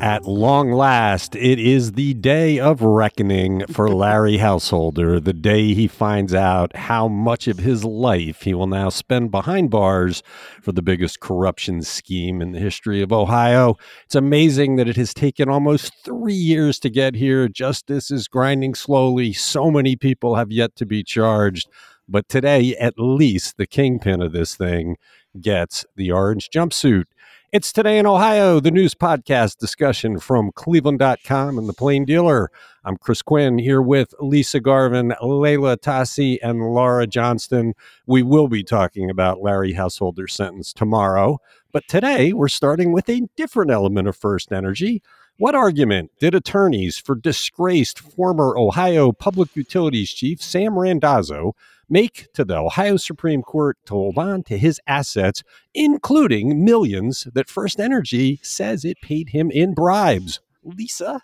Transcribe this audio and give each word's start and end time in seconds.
At 0.00 0.26
long 0.26 0.70
last, 0.70 1.34
it 1.34 1.58
is 1.58 1.92
the 1.92 2.14
day 2.14 2.60
of 2.60 2.82
reckoning 2.82 3.66
for 3.66 3.88
Larry 3.94 4.36
Householder, 4.36 5.18
the 5.18 5.32
day 5.32 5.74
he 5.74 5.88
finds 5.88 6.32
out 6.32 6.76
how 6.76 7.08
much 7.08 7.48
of 7.48 7.58
his 7.58 7.84
life 7.84 8.42
he 8.42 8.54
will 8.54 8.68
now 8.68 8.90
spend 8.90 9.32
behind 9.32 9.70
bars 9.70 10.22
for 10.62 10.70
the 10.70 10.82
biggest 10.82 11.18
corruption 11.18 11.82
scheme 11.82 12.40
in 12.40 12.52
the 12.52 12.60
history 12.60 13.02
of 13.02 13.12
Ohio. 13.12 13.74
It's 14.04 14.14
amazing 14.14 14.76
that 14.76 14.88
it 14.88 14.94
has 14.94 15.12
taken 15.12 15.48
almost 15.48 15.92
three 16.04 16.32
years 16.32 16.78
to 16.80 16.90
get 16.90 17.16
here. 17.16 17.48
Justice 17.48 18.12
is 18.12 18.28
grinding 18.28 18.76
slowly. 18.76 19.32
So 19.32 19.68
many 19.68 19.96
people 19.96 20.36
have 20.36 20.52
yet 20.52 20.76
to 20.76 20.86
be 20.86 21.02
charged. 21.02 21.68
But 22.08 22.28
today, 22.28 22.76
at 22.76 22.94
least, 22.98 23.56
the 23.56 23.66
kingpin 23.66 24.22
of 24.22 24.32
this 24.32 24.54
thing 24.54 24.96
gets 25.40 25.84
the 25.96 26.12
orange 26.12 26.50
jumpsuit. 26.54 27.04
It's 27.50 27.72
Today 27.72 27.98
in 27.98 28.04
Ohio, 28.04 28.60
the 28.60 28.70
news 28.70 28.94
podcast 28.94 29.56
discussion 29.56 30.18
from 30.18 30.52
Cleveland.com 30.52 31.56
and 31.56 31.66
the 31.66 31.72
Plain 31.72 32.04
Dealer. 32.04 32.50
I'm 32.84 32.98
Chris 32.98 33.22
Quinn 33.22 33.56
here 33.56 33.80
with 33.80 34.12
Lisa 34.20 34.60
Garvin, 34.60 35.14
Leila 35.22 35.78
Atassi, 35.78 36.36
and 36.42 36.60
Laura 36.60 37.06
Johnston. 37.06 37.72
We 38.06 38.22
will 38.22 38.48
be 38.48 38.62
talking 38.62 39.08
about 39.08 39.40
Larry 39.40 39.72
Householder's 39.72 40.34
sentence 40.34 40.74
tomorrow, 40.74 41.40
but 41.72 41.88
today 41.88 42.34
we're 42.34 42.48
starting 42.48 42.92
with 42.92 43.08
a 43.08 43.26
different 43.34 43.70
element 43.70 44.08
of 44.08 44.20
FirstEnergy. 44.20 45.00
What 45.38 45.54
argument 45.54 46.10
did 46.20 46.34
attorneys 46.34 46.98
for 46.98 47.14
disgraced 47.14 47.98
former 47.98 48.58
Ohio 48.58 49.10
Public 49.10 49.56
Utilities 49.56 50.12
Chief 50.12 50.42
Sam 50.42 50.78
Randazzo 50.78 51.54
make 51.88 52.28
to 52.34 52.44
the 52.44 52.56
Ohio 52.56 52.96
Supreme 52.96 53.42
Court 53.42 53.76
to 53.86 53.94
hold 53.94 54.18
on 54.18 54.42
to 54.44 54.58
his 54.58 54.80
assets, 54.86 55.42
including 55.74 56.64
millions 56.64 57.26
that 57.32 57.48
FirstEnergy 57.48 58.44
says 58.44 58.84
it 58.84 59.00
paid 59.00 59.30
him 59.30 59.50
in 59.50 59.74
bribes. 59.74 60.40
Lisa? 60.62 61.22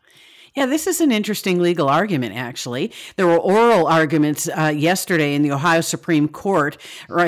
Yeah, 0.55 0.67
this 0.67 0.87
is 0.87 1.01
an 1.01 1.11
interesting 1.11 1.59
legal 1.59 1.89
argument, 1.89 2.37
actually. 2.37 2.93
There 3.17 3.27
were 3.27 3.39
oral 3.39 3.89
arguments 3.89 4.49
uh, 4.49 4.69
yesterday 4.69 5.35
in 5.35 5.43
the 5.43 5.51
Ohio 5.51 5.81
Supreme 5.81 6.29
Court. 6.29 6.77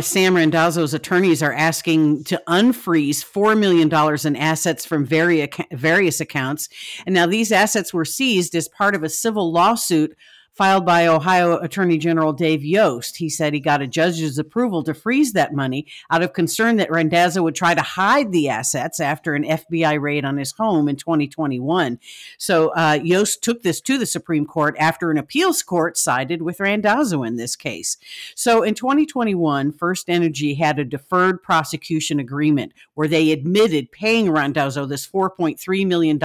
Sam 0.00 0.36
Randazzo's 0.36 0.94
attorneys 0.94 1.42
are 1.42 1.52
asking 1.52 2.22
to 2.24 2.40
unfreeze 2.46 3.24
$4 3.24 3.58
million 3.58 3.92
in 4.24 4.36
assets 4.36 4.86
from 4.86 5.04
various 5.04 6.20
accounts. 6.20 6.68
And 7.04 7.14
now 7.16 7.26
these 7.26 7.50
assets 7.50 7.92
were 7.92 8.04
seized 8.04 8.54
as 8.54 8.68
part 8.68 8.94
of 8.94 9.02
a 9.02 9.08
civil 9.08 9.50
lawsuit 9.50 10.16
filed 10.56 10.86
by 10.86 11.06
Ohio 11.06 11.58
Attorney 11.58 11.98
General 11.98 12.32
Dave 12.32 12.64
Yost. 12.64 13.18
He 13.18 13.28
said 13.28 13.52
he 13.52 13.60
got 13.60 13.82
a 13.82 13.86
judge's 13.86 14.38
approval 14.38 14.82
to 14.84 14.94
freeze 14.94 15.34
that 15.34 15.52
money 15.52 15.86
out 16.10 16.22
of 16.22 16.32
concern 16.32 16.76
that 16.76 16.90
Randazzo 16.90 17.42
would 17.42 17.54
try 17.54 17.74
to 17.74 17.82
hide 17.82 18.32
the 18.32 18.48
assets 18.48 18.98
after 18.98 19.34
an 19.34 19.44
FBI 19.44 20.00
raid 20.00 20.24
on 20.24 20.38
his 20.38 20.52
home 20.52 20.88
in 20.88 20.96
2021. 20.96 21.98
So 22.38 22.68
uh, 22.70 22.98
Yost 23.02 23.42
took 23.42 23.62
this 23.62 23.82
to 23.82 23.98
the 23.98 24.06
Supreme 24.06 24.46
Court 24.46 24.74
after 24.78 25.10
an 25.10 25.18
appeals 25.18 25.62
court 25.62 25.98
sided 25.98 26.40
with 26.40 26.58
Randazzo 26.58 27.22
in 27.22 27.36
this 27.36 27.54
case. 27.54 27.98
So 28.34 28.62
in 28.62 28.74
2021, 28.74 29.72
FirstEnergy 29.72 30.56
had 30.56 30.78
a 30.78 30.84
deferred 30.84 31.42
prosecution 31.42 32.18
agreement 32.18 32.72
where 32.94 33.08
they 33.08 33.30
admitted 33.30 33.92
paying 33.92 34.30
Randazzo 34.30 34.86
this 34.86 35.06
$4.3 35.06 35.86
million 35.86 36.18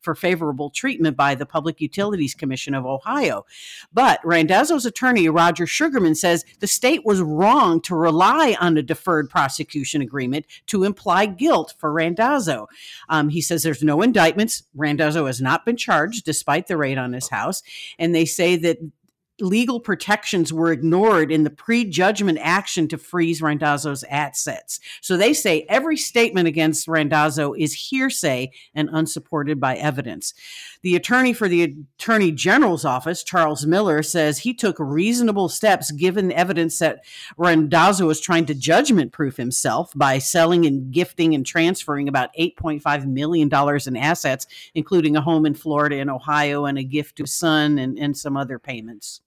for 0.00 0.14
favorable 0.14 0.70
treatment 0.70 1.18
by 1.18 1.34
the 1.34 1.44
Public 1.44 1.82
Utilities 1.82 2.34
Commission 2.34 2.72
of 2.72 2.86
Ohio. 2.86 3.44
But 3.92 4.20
Randazzo's 4.24 4.86
attorney, 4.86 5.28
Roger 5.28 5.66
Sugarman, 5.66 6.14
says 6.14 6.44
the 6.60 6.66
state 6.66 7.04
was 7.04 7.20
wrong 7.20 7.80
to 7.82 7.94
rely 7.94 8.56
on 8.60 8.76
a 8.76 8.82
deferred 8.82 9.30
prosecution 9.30 10.02
agreement 10.02 10.46
to 10.66 10.84
imply 10.84 11.26
guilt 11.26 11.74
for 11.78 11.92
Randazzo. 11.92 12.68
Um, 13.08 13.28
he 13.28 13.40
says 13.40 13.62
there's 13.62 13.82
no 13.82 14.02
indictments. 14.02 14.62
Randazzo 14.74 15.26
has 15.26 15.40
not 15.40 15.64
been 15.64 15.76
charged 15.76 16.24
despite 16.24 16.66
the 16.66 16.76
raid 16.76 16.98
on 16.98 17.12
his 17.12 17.28
house. 17.28 17.62
And 17.98 18.14
they 18.14 18.24
say 18.24 18.56
that 18.56 18.78
legal 19.40 19.80
protections 19.80 20.52
were 20.52 20.72
ignored 20.72 21.30
in 21.30 21.44
the 21.44 21.50
prejudgment 21.50 22.38
action 22.40 22.88
to 22.88 22.98
freeze 22.98 23.40
Randazzo's 23.40 24.04
assets. 24.10 24.80
So 25.00 25.16
they 25.16 25.32
say 25.32 25.64
every 25.68 25.96
statement 25.96 26.48
against 26.48 26.88
Randazzo 26.88 27.54
is 27.54 27.72
hearsay 27.72 28.50
and 28.74 28.88
unsupported 28.92 29.60
by 29.60 29.76
evidence. 29.76 30.34
The 30.82 30.96
attorney 30.96 31.32
for 31.32 31.48
the 31.48 31.76
Attorney 31.98 32.32
General's 32.32 32.84
office, 32.84 33.22
Charles 33.22 33.66
Miller, 33.66 34.02
says 34.02 34.38
he 34.38 34.54
took 34.54 34.76
reasonable 34.78 35.48
steps 35.48 35.90
given 35.90 36.32
evidence 36.32 36.78
that 36.78 37.04
Randazzo 37.36 38.06
was 38.06 38.20
trying 38.20 38.46
to 38.46 38.54
judgment 38.54 39.12
proof 39.12 39.36
himself 39.36 39.92
by 39.94 40.18
selling 40.18 40.66
and 40.66 40.92
gifting 40.92 41.34
and 41.34 41.44
transferring 41.44 42.08
about 42.08 42.34
$8.5 42.38 43.06
million 43.06 43.48
in 43.86 43.96
assets, 43.96 44.46
including 44.74 45.16
a 45.16 45.20
home 45.20 45.46
in 45.46 45.54
Florida 45.54 45.96
and 45.96 46.10
Ohio 46.10 46.64
and 46.64 46.78
a 46.78 46.84
gift 46.84 47.16
to 47.16 47.26
son 47.26 47.78
and, 47.78 47.98
and 47.98 48.16
some 48.16 48.36
other 48.36 48.58
payments. 48.58 49.20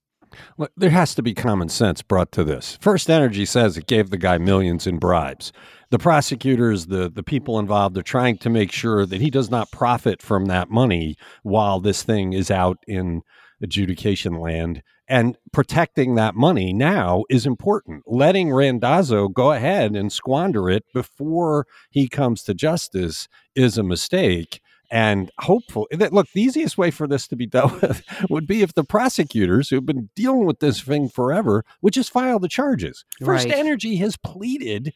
Look, 0.58 0.72
there 0.78 0.90
has 0.90 1.16
to 1.16 1.22
be 1.22 1.34
common 1.34 1.70
sense 1.70 2.02
brought 2.02 2.32
to 2.34 2.44
this. 2.44 2.78
FirstEnergy 2.82 3.48
says 3.48 3.78
it 3.78 3.88
gave 3.88 4.10
the 4.10 4.18
guy 4.18 4.38
millions 4.38 4.88
in 4.88 4.98
bribes. 4.98 5.52
The 5.90 6.00
prosecutors, 6.00 6.88
the, 6.88 7.10
the 7.10 7.24
people 7.24 7.60
involved, 7.60 7.98
are 7.98 8.04
trying 8.04 8.38
to 8.40 8.50
make 8.50 8.72
sure 8.72 9.06
that 9.06 9.22
he 9.22 9.30
does 9.30 9.52
not 9.52 9.72
profit 9.72 10.22
from 10.22 10.46
that 10.46 10.70
money 10.70 11.18
while 11.44 11.80
this 11.80 12.04
thing 12.04 12.34
is 12.34 12.50
out 12.50 12.78
in 12.88 13.22
adjudication 13.62 14.36
land. 14.36 14.84
And 15.08 15.38
protecting 15.52 16.16
that 16.16 16.36
money 16.36 16.72
now 16.72 17.26
is 17.30 17.46
important. 17.46 18.04
Letting 18.08 18.54
Randazzo 18.54 19.28
go 19.28 19.52
ahead 19.52 19.94
and 19.94 20.12
squander 20.12 20.70
it 20.70 20.86
before 20.94 21.68
he 21.90 22.08
comes 22.08 22.44
to 22.44 22.54
justice 22.54 23.28
is 23.54 23.78
a 23.78 23.84
mistake 23.84 24.62
and 24.92 25.32
hopeful 25.40 25.88
eh, 25.92 25.96
that 25.96 26.14
look 26.14 26.30
the 26.32 26.42
easiest 26.42 26.78
way 26.78 26.92
for 26.92 27.08
this 27.08 27.28
to 27.30 27.36
be 27.36 27.48
dealt 27.48 27.82
with 27.82 28.04
would 28.30 28.46
be 28.46 28.62
if 28.62 28.74
the 28.74 28.84
prosecutors 28.84 29.70
who've 29.70 29.86
been 29.86 30.10
dealing 30.16 30.46
with 30.46 30.60
this 30.60 30.82
thing 30.82 31.10
forever 31.10 31.64
would 31.82 31.94
just 31.94 32.12
file 32.12 32.38
the 32.38 32.50
charges. 32.50 33.06
First 33.24 33.46
right. 33.46 33.56
energy 33.56 33.96
has 33.96 34.18
pleaded 34.18 34.94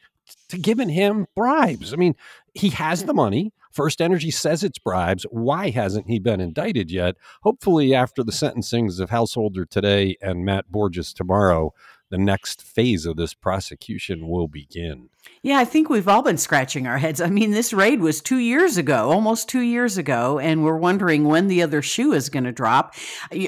to 0.50 0.58
giving 0.58 0.90
him 0.90 1.28
bribes. 1.36 1.94
I 1.94 1.96
mean 1.96 2.16
he 2.54 2.70
has 2.70 3.06
the 3.06 3.14
money. 3.14 3.54
FirstEnergy 3.76 4.34
says 4.34 4.64
it's 4.64 4.80
bribes. 4.80 5.26
Why 5.32 5.70
hasn't 5.70 6.08
he 6.08 6.18
been 6.18 6.40
indicted 6.40 6.90
yet? 6.90 7.16
Hopefully 7.44 7.94
after 7.94 8.24
the 8.24 8.32
sentencings 8.32 9.02
of 9.02 9.10
householder 9.10 9.66
today 9.66 10.18
and 10.22 10.46
matt 10.46 10.72
borges 10.72 11.14
tomorrow 11.14 11.74
the 12.10 12.18
next 12.18 12.62
phase 12.62 13.06
of 13.06 13.16
this 13.16 13.34
prosecution 13.34 14.28
will 14.28 14.48
begin. 14.48 15.10
Yeah, 15.46 15.60
I 15.60 15.66
think 15.66 15.92
we've 15.92 16.08
all 16.08 16.24
been 16.24 16.40
scratching 16.40 16.88
our 16.88 16.98
heads. 16.98 17.22
I 17.22 17.28
mean, 17.28 17.52
this 17.52 17.72
raid 17.72 18.02
was 18.02 18.20
two 18.20 18.40
years 18.40 18.78
ago, 18.78 19.12
almost 19.12 19.48
two 19.48 19.62
years 19.62 19.96
ago, 19.96 20.40
and 20.40 20.64
we're 20.64 20.78
wondering 20.78 21.26
when 21.26 21.50
the 21.50 21.62
other 21.62 21.84
shoe 21.84 22.14
is 22.14 22.30
going 22.30 22.46
to 22.46 22.52
drop. 22.52 22.96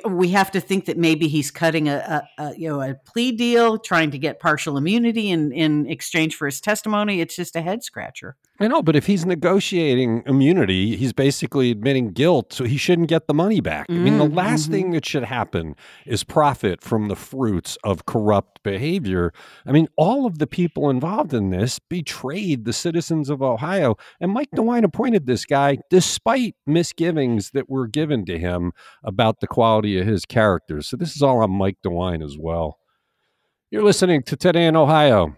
We 0.06 0.30
have 0.30 0.52
to 0.52 0.62
think 0.62 0.86
that 0.86 1.00
maybe 1.00 1.28
he's 1.28 1.50
cutting 1.50 1.90
a, 1.90 2.24
a, 2.38 2.44
a, 2.44 2.56
you 2.56 2.70
know 2.70 2.82
a 2.82 2.94
plea 2.94 3.32
deal, 3.32 3.80
trying 3.80 4.12
to 4.12 4.20
get 4.20 4.40
partial 4.40 4.78
immunity 4.78 5.32
in 5.32 5.52
in 5.52 5.88
exchange 5.88 6.36
for 6.36 6.46
his 6.46 6.62
testimony. 6.62 7.20
It's 7.20 7.36
just 7.36 7.56
a 7.56 7.62
head 7.62 7.84
scratcher. 7.84 8.36
I 8.60 8.68
know, 8.68 8.82
but 8.82 8.96
if 8.96 9.06
he's 9.06 9.26
negotiating 9.26 10.24
immunity, 10.26 10.96
he's 10.96 11.14
basically 11.14 11.70
admitting 11.70 12.10
guilt, 12.10 12.54
so 12.54 12.64
he 12.64 12.78
shouldn't 12.78 13.08
get 13.08 13.28
the 13.28 13.34
money 13.34 13.60
back. 13.60 13.88
Mm-hmm. 13.88 14.00
I 14.00 14.04
mean, 14.04 14.18
the 14.18 14.26
mm-hmm, 14.26 14.36
last 14.36 14.64
mm-hmm. 14.64 14.72
thing 14.72 14.92
that 14.92 15.06
should 15.06 15.26
happen 15.26 15.76
is 16.08 16.24
profit 16.24 16.82
from 16.82 17.08
the 17.08 17.16
fruits 17.16 17.78
of 17.84 18.08
corrupt 18.08 18.64
behavior. 18.64 19.32
I 19.66 19.72
mean, 19.72 19.88
all 19.96 20.26
of 20.26 20.40
the 20.40 20.48
people 20.48 20.90
involved 20.90 21.34
in 21.34 21.52
this 21.52 21.67
betrayed 21.90 22.66
the 22.66 22.74
citizens 22.74 23.30
of 23.30 23.42
Ohio. 23.42 23.96
And 24.20 24.32
Mike 24.32 24.50
DeWine 24.56 24.84
appointed 24.84 25.26
this 25.26 25.46
guy 25.46 25.78
despite 25.90 26.56
misgivings 26.66 27.52
that 27.52 27.70
were 27.70 27.88
given 27.88 28.26
to 28.26 28.38
him 28.38 28.72
about 29.04 29.40
the 29.40 29.48
quality 29.48 30.00
of 30.00 30.08
his 30.08 30.26
character. 30.26 30.82
So 30.82 30.98
this 30.98 31.16
is 31.16 31.22
all 31.22 31.40
on 31.40 31.52
Mike 31.52 31.78
DeWine 31.86 32.24
as 32.24 32.38
well. 32.38 32.80
You're 33.70 33.84
listening 33.84 34.24
to 34.24 34.38
Today 34.38 34.66
in 34.66 34.76
Ohio. 34.76 35.36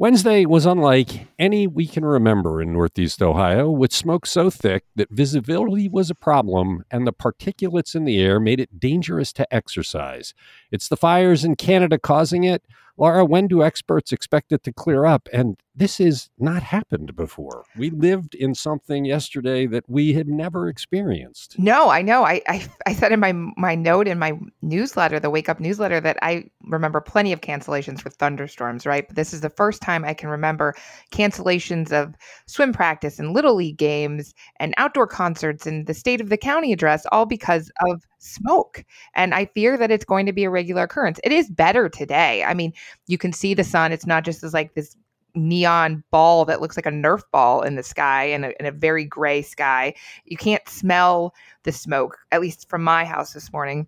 Wednesday 0.00 0.46
was 0.46 0.64
unlike 0.64 1.28
any 1.38 1.66
we 1.66 1.86
can 1.86 2.06
remember 2.06 2.62
in 2.62 2.72
Northeast 2.72 3.20
Ohio, 3.20 3.70
with 3.70 3.92
smoke 3.92 4.24
so 4.24 4.48
thick 4.48 4.84
that 4.96 5.10
visibility 5.10 5.90
was 5.90 6.08
a 6.08 6.14
problem 6.14 6.84
and 6.90 7.06
the 7.06 7.12
particulates 7.12 7.94
in 7.94 8.06
the 8.06 8.18
air 8.18 8.40
made 8.40 8.60
it 8.60 8.80
dangerous 8.80 9.30
to 9.34 9.54
exercise. 9.54 10.32
It's 10.72 10.88
the 10.88 10.96
fires 10.96 11.44
in 11.44 11.54
Canada 11.54 11.98
causing 11.98 12.44
it. 12.44 12.62
Laura, 13.00 13.24
when 13.24 13.48
do 13.48 13.62
experts 13.62 14.12
expect 14.12 14.52
it 14.52 14.62
to 14.64 14.72
clear 14.72 15.06
up? 15.06 15.26
And 15.32 15.56
this 15.80 15.96
has 15.96 16.28
not 16.38 16.62
happened 16.62 17.16
before. 17.16 17.64
We 17.74 17.88
lived 17.88 18.34
in 18.34 18.54
something 18.54 19.06
yesterday 19.06 19.66
that 19.68 19.88
we 19.88 20.12
had 20.12 20.28
never 20.28 20.68
experienced. 20.68 21.58
No, 21.58 21.88
I 21.88 22.02
know. 22.02 22.22
I, 22.22 22.42
I, 22.46 22.68
I 22.84 22.92
said 22.92 23.12
in 23.12 23.20
my 23.20 23.32
my 23.32 23.74
note 23.76 24.06
in 24.06 24.18
my 24.18 24.38
newsletter, 24.60 25.18
the 25.18 25.30
Wake 25.30 25.48
Up 25.48 25.58
newsletter, 25.58 25.98
that 25.98 26.18
I 26.20 26.50
remember 26.64 27.00
plenty 27.00 27.32
of 27.32 27.40
cancellations 27.40 28.02
for 28.02 28.10
thunderstorms. 28.10 28.84
Right, 28.84 29.08
but 29.08 29.16
this 29.16 29.32
is 29.32 29.40
the 29.40 29.48
first 29.48 29.80
time 29.80 30.04
I 30.04 30.12
can 30.12 30.28
remember 30.28 30.74
cancellations 31.12 31.92
of 31.92 32.14
swim 32.44 32.74
practice 32.74 33.18
and 33.18 33.32
little 33.32 33.54
league 33.54 33.78
games 33.78 34.34
and 34.58 34.74
outdoor 34.76 35.06
concerts 35.06 35.66
and 35.66 35.86
the 35.86 35.94
state 35.94 36.20
of 36.20 36.28
the 36.28 36.36
county 36.36 36.74
address, 36.74 37.06
all 37.10 37.24
because 37.24 37.72
of 37.88 38.02
smoke. 38.18 38.84
And 39.14 39.34
I 39.34 39.46
fear 39.46 39.78
that 39.78 39.90
it's 39.90 40.04
going 40.04 40.26
to 40.26 40.32
be 40.34 40.44
a 40.44 40.50
regular 40.50 40.82
occurrence. 40.82 41.18
It 41.24 41.32
is 41.32 41.48
better 41.48 41.88
today. 41.88 42.44
I 42.44 42.52
mean, 42.52 42.74
you 43.06 43.16
can 43.16 43.32
see 43.32 43.54
the 43.54 43.64
sun. 43.64 43.92
It's 43.92 44.06
not 44.06 44.26
just 44.26 44.44
as 44.44 44.52
like 44.52 44.74
this 44.74 44.94
neon 45.34 46.02
ball 46.10 46.44
that 46.44 46.60
looks 46.60 46.76
like 46.76 46.86
a 46.86 46.90
Nerf 46.90 47.22
ball 47.32 47.62
in 47.62 47.76
the 47.76 47.82
sky 47.82 48.24
in 48.24 48.44
a, 48.44 48.52
a 48.60 48.72
very 48.72 49.04
gray 49.04 49.42
sky. 49.42 49.94
You 50.24 50.36
can't 50.36 50.66
smell 50.68 51.34
the 51.64 51.72
smoke, 51.72 52.18
at 52.32 52.40
least 52.40 52.68
from 52.68 52.82
my 52.82 53.04
house 53.04 53.32
this 53.32 53.52
morning. 53.52 53.86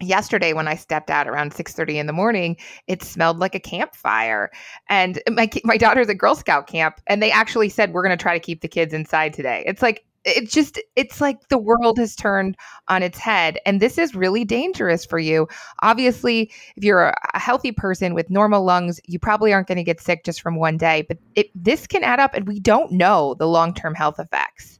Yesterday 0.00 0.52
when 0.52 0.66
i 0.66 0.74
stepped 0.74 1.10
out 1.10 1.28
around 1.28 1.54
6.30 1.54 1.94
in 1.94 2.06
the 2.08 2.12
morning 2.12 2.56
it 2.88 3.04
smelled 3.04 3.38
like 3.38 3.54
a 3.54 3.60
campfire. 3.60 4.50
And 4.88 5.22
my, 5.30 5.48
my 5.62 5.76
daughter's 5.76 6.08
at 6.08 6.18
girl 6.18 6.34
scout 6.34 6.66
camp 6.66 7.00
and 7.06 7.22
they 7.22 7.30
actually 7.30 7.68
said 7.68 7.92
we're 7.92 8.02
going 8.02 8.16
to 8.16 8.20
try 8.20 8.34
to 8.34 8.44
keep 8.44 8.62
the 8.62 8.68
kids 8.68 8.92
inside 8.92 9.32
today. 9.32 9.62
It's 9.64 9.80
like 9.80 10.04
it's 10.24 10.52
just 10.52 10.80
it's 10.96 11.20
like 11.20 11.48
the 11.48 11.58
world 11.58 11.98
has 11.98 12.14
turned 12.14 12.56
on 12.88 13.02
its 13.02 13.18
head 13.18 13.58
and 13.66 13.80
this 13.80 13.98
is 13.98 14.14
really 14.14 14.44
dangerous 14.44 15.04
for 15.04 15.18
you 15.18 15.48
obviously 15.80 16.50
if 16.76 16.84
you're 16.84 17.12
a 17.34 17.38
healthy 17.38 17.72
person 17.72 18.14
with 18.14 18.30
normal 18.30 18.64
lungs 18.64 19.00
you 19.06 19.18
probably 19.18 19.52
aren't 19.52 19.68
going 19.68 19.76
to 19.76 19.84
get 19.84 20.00
sick 20.00 20.24
just 20.24 20.40
from 20.40 20.56
one 20.56 20.76
day 20.76 21.04
but 21.08 21.18
it, 21.34 21.50
this 21.54 21.86
can 21.86 22.04
add 22.04 22.20
up 22.20 22.34
and 22.34 22.46
we 22.46 22.60
don't 22.60 22.92
know 22.92 23.34
the 23.38 23.48
long-term 23.48 23.94
health 23.94 24.18
effects 24.18 24.78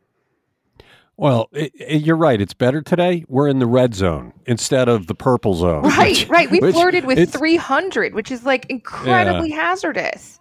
well, 1.19 1.51
it, 1.53 1.73
it, 1.75 2.03
you're 2.03 2.17
right. 2.17 2.41
It's 2.41 2.55
better 2.55 2.81
today. 2.81 3.25
We're 3.29 3.47
in 3.47 3.59
the 3.59 3.67
red 3.67 3.95
zone 3.95 4.33
instead 4.47 4.89
of 4.89 5.07
the 5.07 5.15
purple 5.15 5.55
zone. 5.55 5.83
Right, 5.83 6.19
which, 6.19 6.29
right. 6.29 6.51
We 6.51 6.59
flirted 6.59 7.05
with 7.05 7.31
300, 7.31 8.15
which 8.15 8.31
is 8.31 8.45
like 8.45 8.67
incredibly 8.71 9.51
yeah. 9.51 9.57
hazardous 9.57 10.41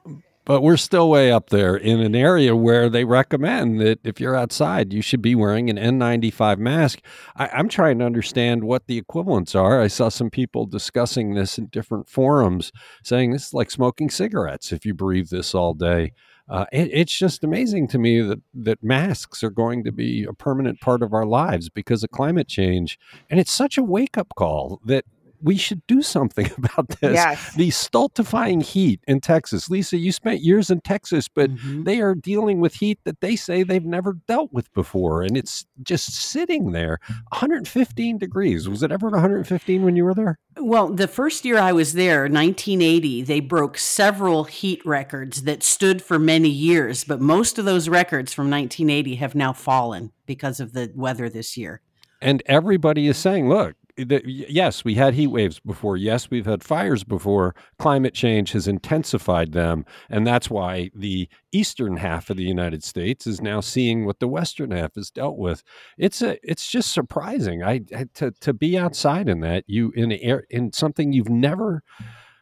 but 0.51 0.63
we're 0.63 0.75
still 0.75 1.09
way 1.09 1.31
up 1.31 1.49
there 1.49 1.77
in 1.77 2.01
an 2.01 2.13
area 2.13 2.53
where 2.53 2.89
they 2.89 3.05
recommend 3.05 3.79
that 3.79 4.05
if 4.05 4.19
you're 4.19 4.35
outside, 4.35 4.91
you 4.91 5.01
should 5.01 5.21
be 5.21 5.33
wearing 5.33 5.69
an 5.69 5.77
N95 5.77 6.57
mask. 6.57 6.99
I, 7.37 7.57
am 7.57 7.69
trying 7.69 7.99
to 7.99 8.05
understand 8.05 8.65
what 8.65 8.85
the 8.85 8.97
equivalents 8.97 9.55
are. 9.55 9.79
I 9.79 9.87
saw 9.87 10.09
some 10.09 10.29
people 10.29 10.65
discussing 10.65 11.35
this 11.35 11.57
in 11.57 11.67
different 11.67 12.09
forums, 12.09 12.73
saying 13.01 13.31
this 13.31 13.47
is 13.47 13.53
like 13.53 13.71
smoking 13.71 14.09
cigarettes 14.09 14.73
if 14.73 14.85
you 14.85 14.93
breathe 14.93 15.29
this 15.29 15.55
all 15.55 15.73
day. 15.73 16.11
Uh, 16.49 16.65
it, 16.73 16.89
it's 16.91 17.17
just 17.17 17.45
amazing 17.45 17.87
to 17.87 17.97
me 17.97 18.19
that 18.19 18.41
that 18.53 18.83
masks 18.83 19.45
are 19.45 19.49
going 19.49 19.85
to 19.85 19.91
be 19.93 20.25
a 20.25 20.33
permanent 20.33 20.81
part 20.81 21.01
of 21.01 21.13
our 21.13 21.25
lives 21.25 21.69
because 21.69 22.03
of 22.03 22.11
climate 22.11 22.49
change, 22.49 22.99
and 23.29 23.39
it's 23.39 23.53
such 23.53 23.77
a 23.77 23.83
wake 23.83 24.17
up 24.17 24.33
call 24.35 24.81
that 24.83 25.05
we 25.41 25.57
should 25.57 25.85
do 25.87 26.01
something 26.01 26.49
about 26.57 26.89
this. 26.89 27.13
Yes. 27.13 27.55
The 27.55 27.69
stultifying 27.71 28.61
heat 28.61 29.01
in 29.07 29.21
Texas. 29.21 29.69
Lisa, 29.69 29.97
you 29.97 30.11
spent 30.11 30.41
years 30.41 30.69
in 30.69 30.81
Texas, 30.81 31.27
but 31.27 31.51
mm-hmm. 31.51 31.83
they 31.83 32.01
are 32.01 32.15
dealing 32.15 32.59
with 32.59 32.75
heat 32.75 32.99
that 33.03 33.21
they 33.21 33.35
say 33.35 33.63
they've 33.63 33.83
never 33.83 34.13
dealt 34.27 34.51
with 34.53 34.71
before. 34.73 35.23
And 35.23 35.37
it's 35.37 35.65
just 35.83 36.13
sitting 36.13 36.71
there 36.71 36.99
115 37.29 38.17
degrees. 38.17 38.69
Was 38.69 38.83
it 38.83 38.91
ever 38.91 39.09
115 39.09 39.83
when 39.83 39.95
you 39.95 40.05
were 40.05 40.13
there? 40.13 40.39
Well, 40.57 40.89
the 40.89 41.07
first 41.07 41.45
year 41.45 41.57
I 41.57 41.71
was 41.71 41.93
there, 41.93 42.21
1980, 42.23 43.23
they 43.23 43.39
broke 43.39 43.77
several 43.77 44.43
heat 44.43 44.85
records 44.85 45.43
that 45.43 45.63
stood 45.63 46.01
for 46.01 46.19
many 46.19 46.49
years, 46.49 47.03
but 47.03 47.21
most 47.21 47.57
of 47.57 47.65
those 47.65 47.87
records 47.87 48.33
from 48.33 48.49
1980 48.49 49.15
have 49.15 49.33
now 49.33 49.53
fallen 49.53 50.11
because 50.25 50.59
of 50.59 50.73
the 50.73 50.91
weather 50.93 51.29
this 51.29 51.55
year. 51.55 51.81
And 52.21 52.43
everybody 52.45 53.07
is 53.07 53.17
saying, 53.17 53.49
look, 53.49 53.75
the, 54.03 54.21
yes, 54.25 54.83
we 54.83 54.95
had 54.95 55.13
heat 55.13 55.27
waves 55.27 55.59
before. 55.59 55.97
Yes, 55.97 56.29
we've 56.29 56.45
had 56.45 56.63
fires 56.63 57.03
before. 57.03 57.55
Climate 57.79 58.13
change 58.13 58.51
has 58.51 58.67
intensified 58.67 59.51
them, 59.51 59.85
and 60.09 60.25
that's 60.25 60.49
why 60.49 60.91
the 60.95 61.27
eastern 61.51 61.97
half 61.97 62.29
of 62.29 62.37
the 62.37 62.43
United 62.43 62.83
States 62.83 63.27
is 63.27 63.41
now 63.41 63.59
seeing 63.59 64.05
what 64.05 64.19
the 64.19 64.27
western 64.27 64.71
half 64.71 64.95
has 64.95 65.09
dealt 65.09 65.37
with. 65.37 65.63
It's 65.97 66.21
a, 66.21 66.37
it's 66.43 66.69
just 66.69 66.91
surprising. 66.91 67.63
I, 67.63 67.81
I 67.95 68.05
to 68.15 68.31
to 68.31 68.53
be 68.53 68.77
outside 68.77 69.27
in 69.29 69.41
that 69.41 69.63
you 69.67 69.91
in 69.95 70.11
air 70.11 70.45
in 70.49 70.73
something 70.73 71.13
you've 71.13 71.29
never 71.29 71.83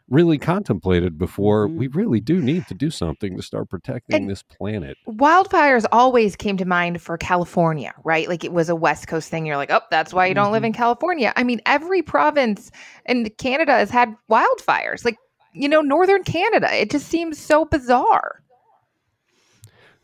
really 0.09 0.37
contemplated 0.37 1.17
before. 1.17 1.67
Mm-hmm. 1.67 1.77
We 1.77 1.87
really 1.87 2.19
do 2.19 2.41
need 2.41 2.67
to 2.67 2.73
do 2.73 2.89
something 2.89 3.35
to 3.37 3.43
start 3.43 3.69
protecting 3.69 4.15
and 4.15 4.29
this 4.29 4.43
planet. 4.43 4.97
Wildfires 5.07 5.85
always 5.91 6.35
came 6.35 6.57
to 6.57 6.65
mind 6.65 7.01
for 7.01 7.17
California, 7.17 7.93
right? 8.03 8.27
Like 8.27 8.43
it 8.43 8.51
was 8.51 8.69
a 8.69 8.75
West 8.75 9.07
Coast 9.07 9.29
thing. 9.29 9.45
You're 9.45 9.57
like, 9.57 9.71
oh, 9.71 9.81
that's 9.91 10.13
why 10.13 10.25
you 10.25 10.33
don't 10.33 10.45
mm-hmm. 10.45 10.53
live 10.53 10.63
in 10.63 10.73
California. 10.73 11.33
I 11.35 11.43
mean, 11.43 11.61
every 11.65 12.01
province 12.01 12.71
in 13.05 13.29
Canada 13.37 13.73
has 13.73 13.89
had 13.89 14.15
wildfires. 14.29 15.05
Like, 15.05 15.17
you 15.53 15.69
know, 15.69 15.81
northern 15.81 16.23
Canada. 16.23 16.73
It 16.73 16.91
just 16.91 17.07
seems 17.07 17.37
so 17.39 17.65
bizarre. 17.65 18.43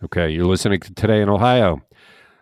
Okay, 0.03 0.29
you're 0.29 0.45
listening 0.45 0.79
to 0.81 0.93
Today 0.93 1.21
in 1.21 1.29
Ohio. 1.29 1.81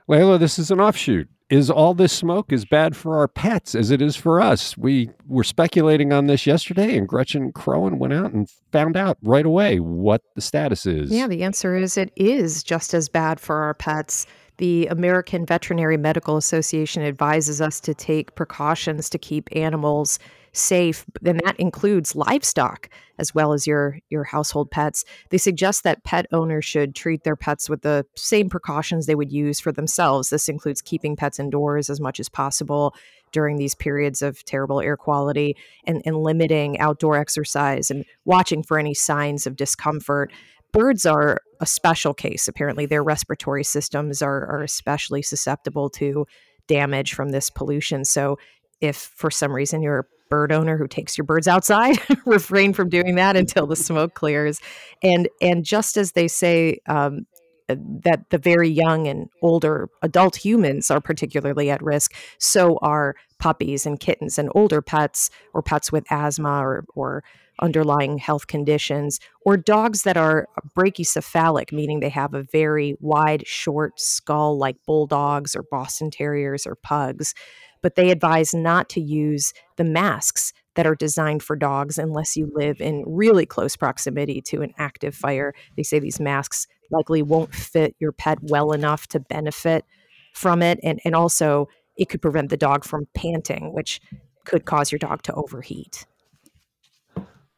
Leila, 0.07 0.37
this 0.37 0.59
is 0.59 0.71
an 0.71 0.81
offshoot 0.81 1.29
is 1.53 1.69
all 1.69 1.93
this 1.93 2.11
smoke 2.11 2.51
as 2.51 2.65
bad 2.65 2.95
for 2.95 3.19
our 3.19 3.27
pets 3.27 3.75
as 3.75 3.91
it 3.91 4.01
is 4.01 4.15
for 4.15 4.41
us? 4.41 4.75
We 4.75 5.11
were 5.27 5.43
speculating 5.43 6.11
on 6.11 6.25
this 6.25 6.47
yesterday, 6.47 6.97
and 6.97 7.07
Gretchen 7.07 7.53
Kroen 7.53 7.99
went 7.99 8.11
out 8.11 8.33
and 8.33 8.49
found 8.71 8.97
out 8.97 9.19
right 9.21 9.45
away 9.45 9.79
what 9.79 10.23
the 10.33 10.41
status 10.41 10.87
is. 10.87 11.11
Yeah, 11.11 11.27
the 11.27 11.43
answer 11.43 11.75
is 11.75 11.95
it 11.95 12.11
is 12.15 12.63
just 12.63 12.95
as 12.95 13.07
bad 13.07 13.39
for 13.39 13.57
our 13.57 13.75
pets. 13.75 14.25
The 14.57 14.87
American 14.87 15.45
Veterinary 15.45 15.95
Medical 15.95 16.37
Association 16.37 17.03
advises 17.03 17.61
us 17.61 17.79
to 17.81 17.93
take 17.93 18.33
precautions 18.33 19.07
to 19.11 19.19
keep 19.19 19.47
animals 19.55 20.17
safe, 20.53 21.05
and 21.25 21.39
that 21.43 21.59
includes 21.59 22.15
livestock 22.15 22.89
as 23.19 23.33
well 23.35 23.53
as 23.53 23.67
your 23.67 23.99
your 24.09 24.23
household 24.23 24.71
pets. 24.71 25.03
They 25.29 25.37
suggest 25.37 25.83
that 25.83 26.03
pet 26.03 26.25
owners 26.31 26.65
should 26.65 26.95
treat 26.95 27.23
their 27.23 27.35
pets 27.35 27.69
with 27.69 27.81
the 27.81 28.05
same 28.15 28.49
precautions 28.49 29.05
they 29.05 29.15
would 29.15 29.31
use 29.31 29.59
for 29.59 29.71
themselves. 29.71 30.29
This 30.29 30.47
includes 30.47 30.81
keeping 30.81 31.15
pets 31.15 31.39
indoors 31.39 31.89
as 31.89 31.99
much 31.99 32.19
as 32.19 32.29
possible 32.29 32.95
during 33.31 33.57
these 33.57 33.75
periods 33.75 34.21
of 34.21 34.45
terrible 34.45 34.79
air 34.79 34.95
quality 34.95 35.57
and, 35.85 36.01
and 36.05 36.17
limiting 36.17 36.79
outdoor 36.79 37.17
exercise 37.17 37.89
and 37.89 38.05
watching 38.25 38.63
for 38.63 38.77
any 38.77 38.93
signs 38.93 39.47
of 39.47 39.55
discomfort. 39.55 40.31
Birds 40.71 41.05
are 41.05 41.41
a 41.59 41.65
special 41.65 42.13
case. 42.13 42.47
Apparently, 42.47 42.85
their 42.85 43.03
respiratory 43.03 43.63
systems 43.63 44.21
are, 44.21 44.45
are 44.47 44.63
especially 44.63 45.21
susceptible 45.21 45.89
to 45.89 46.25
damage 46.67 47.13
from 47.13 47.29
this 47.29 47.49
pollution. 47.49 48.05
So, 48.05 48.37
if 48.81 48.97
for 48.97 49.31
some 49.31 49.53
reason 49.53 49.81
you're 49.81 50.07
bird 50.33 50.51
owner 50.51 50.79
who 50.79 50.87
takes 50.87 51.15
your 51.15 51.25
birds 51.25 51.47
outside 51.47 51.95
refrain 52.25 52.73
from 52.73 52.89
doing 52.89 53.13
that 53.13 53.35
until 53.35 53.67
the 53.67 53.75
smoke 53.75 54.15
clears. 54.15 54.59
And 55.03 55.29
and 55.39 55.63
just 55.63 55.95
as 55.95 56.13
they 56.13 56.27
say 56.27 56.79
um, 56.87 57.27
that 57.67 58.31
the 58.31 58.39
very 58.39 58.67
young 58.67 59.05
and 59.05 59.29
older 59.43 59.89
adult 60.01 60.35
humans 60.35 60.89
are 60.89 60.99
particularly 60.99 61.69
at 61.69 61.83
risk 61.83 62.15
so 62.39 62.79
are 62.81 63.15
puppies 63.37 63.85
and 63.85 63.99
kittens 63.99 64.39
and 64.39 64.49
older 64.55 64.81
pets 64.81 65.29
or 65.53 65.61
pets 65.61 65.91
with 65.91 66.03
asthma 66.09 66.65
or, 66.65 66.83
or 66.95 67.23
underlying 67.61 68.17
health 68.17 68.47
conditions 68.47 69.19
or 69.45 69.55
dogs 69.55 70.01
that 70.01 70.17
are 70.17 70.47
brachycephalic 70.75 71.71
meaning 71.71 71.99
they 71.99 72.09
have 72.09 72.33
a 72.33 72.43
very 72.43 72.97
wide 72.99 73.45
short 73.45 73.99
skull 73.99 74.57
like 74.57 74.77
bulldogs 74.87 75.55
or 75.55 75.63
boston 75.63 76.09
terriers 76.09 76.65
or 76.65 76.75
pugs 76.75 77.35
but 77.83 77.93
they 77.95 78.09
advise 78.09 78.55
not 78.55 78.89
to 78.89 79.01
use 79.01 79.53
the 79.75 79.83
masks 79.83 80.53
that 80.75 80.87
are 80.87 80.95
designed 80.95 81.43
for 81.43 81.55
dogs 81.55 81.99
unless 81.99 82.35
you 82.35 82.51
live 82.55 82.81
in 82.81 83.03
really 83.05 83.45
close 83.45 83.75
proximity 83.75 84.41
to 84.41 84.63
an 84.63 84.73
active 84.79 85.13
fire. 85.13 85.53
They 85.77 85.83
say 85.83 85.99
these 85.99 86.19
masks 86.19 86.65
likely 86.89 87.21
won't 87.21 87.53
fit 87.53 87.95
your 87.99 88.11
pet 88.11 88.39
well 88.41 88.71
enough 88.71 89.05
to 89.07 89.19
benefit 89.19 89.85
from 90.33 90.63
it. 90.63 90.79
And, 90.81 90.99
and 91.05 91.13
also, 91.15 91.67
it 91.95 92.09
could 92.09 92.23
prevent 92.23 92.49
the 92.49 92.57
dog 92.57 92.83
from 92.83 93.07
panting, 93.13 93.71
which 93.71 94.01
could 94.45 94.65
cause 94.65 94.91
your 94.91 94.99
dog 94.99 95.21
to 95.23 95.33
overheat. 95.33 96.07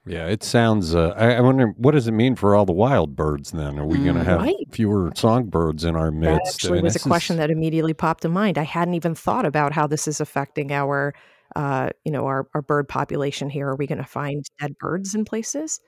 Yeah, 0.08 0.28
it 0.28 0.44
sounds. 0.44 0.94
Uh, 0.94 1.14
I, 1.18 1.34
I, 1.34 1.42
wonder 1.42 1.74
what 1.78 1.92
does 1.92 2.08
it 2.08 2.12
mean 2.12 2.36
for 2.36 2.56
all 2.56 2.66
the 2.66 2.74
wild 2.74 3.16
birds? 3.16 3.52
Then 3.52 3.80
are 3.80 3.86
we 3.86 3.98
going 3.98 4.16
to 4.16 4.22
mm, 4.22 4.26
have 4.26 4.42
right. 4.42 4.56
fewer 4.72 5.12
songbirds 5.16 5.84
in 5.84 5.96
our 5.96 6.12
midst? 6.12 6.44
That 6.44 6.54
actually 6.54 6.70
I 6.70 6.74
mean, 6.76 6.84
was 6.84 6.96
a 6.96 7.00
question 7.00 7.36
is... 7.36 7.38
that 7.40 7.50
immediately 7.50 7.94
popped 7.96 8.22
to 8.22 8.30
mind. 8.30 8.60
I 8.60 8.64
hadn't 8.64 8.94
even 8.94 9.16
thought 9.16 9.46
about 9.46 9.72
how 9.72 9.88
this 9.88 10.08
is 10.08 10.22
affecting 10.22 10.72
our, 10.72 11.16
uh, 11.56 11.90
you 12.04 12.12
know, 12.12 12.28
our, 12.28 12.48
our 12.54 12.62
bird 12.62 12.88
population 12.88 13.50
here. 13.50 13.68
Are 13.70 13.76
we 13.76 13.88
going 13.88 13.98
to 13.98 14.04
find 14.04 14.46
dead 14.60 14.78
birds 14.78 15.16
in 15.16 15.26
places? 15.26 15.80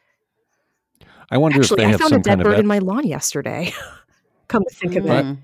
I 1.29 1.38
wonder 1.38 1.59
actually, 1.59 1.75
if 1.75 1.77
they 1.77 1.86
I 1.86 1.91
have 1.91 2.00
found 2.00 2.09
some 2.09 2.19
a 2.21 2.24
dead 2.24 2.29
kind 2.38 2.43
bird 2.43 2.53
of 2.53 2.59
in 2.62 2.67
my 2.67 2.79
lawn 2.79 3.05
yesterday. 3.05 3.71
Come 4.47 4.63
to 4.67 4.74
think 4.74 4.95
of 4.95 5.05
it. 5.05 5.12
I 5.12 5.38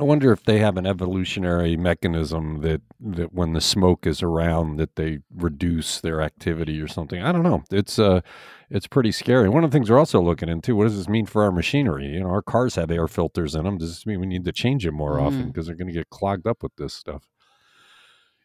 wonder 0.00 0.32
if 0.32 0.44
they 0.44 0.58
have 0.58 0.78
an 0.78 0.86
evolutionary 0.86 1.76
mechanism 1.76 2.62
that 2.62 2.80
that 3.00 3.34
when 3.34 3.52
the 3.52 3.60
smoke 3.60 4.06
is 4.06 4.22
around 4.22 4.76
that 4.76 4.96
they 4.96 5.18
reduce 5.34 6.00
their 6.00 6.22
activity 6.22 6.80
or 6.80 6.88
something. 6.88 7.22
I 7.22 7.30
don't 7.30 7.42
know. 7.42 7.62
It's 7.70 7.98
uh 7.98 8.22
it's 8.70 8.86
pretty 8.86 9.12
scary. 9.12 9.50
One 9.50 9.64
of 9.64 9.70
the 9.70 9.76
things 9.76 9.90
we're 9.90 9.98
also 9.98 10.22
looking 10.22 10.48
into, 10.48 10.74
what 10.74 10.84
does 10.84 10.96
this 10.96 11.08
mean 11.08 11.26
for 11.26 11.42
our 11.42 11.52
machinery? 11.52 12.06
You 12.06 12.20
know, 12.20 12.30
our 12.30 12.40
cars 12.40 12.76
have 12.76 12.90
air 12.90 13.06
filters 13.06 13.54
in 13.54 13.64
them. 13.64 13.76
Does 13.76 13.90
this 13.90 14.06
mean 14.06 14.18
we 14.18 14.26
need 14.26 14.46
to 14.46 14.52
change 14.52 14.84
them 14.84 14.94
more 14.94 15.18
mm. 15.18 15.22
often 15.22 15.48
because 15.48 15.66
they're 15.66 15.76
going 15.76 15.88
to 15.88 15.92
get 15.92 16.08
clogged 16.08 16.46
up 16.46 16.62
with 16.62 16.74
this 16.76 16.94
stuff? 16.94 17.28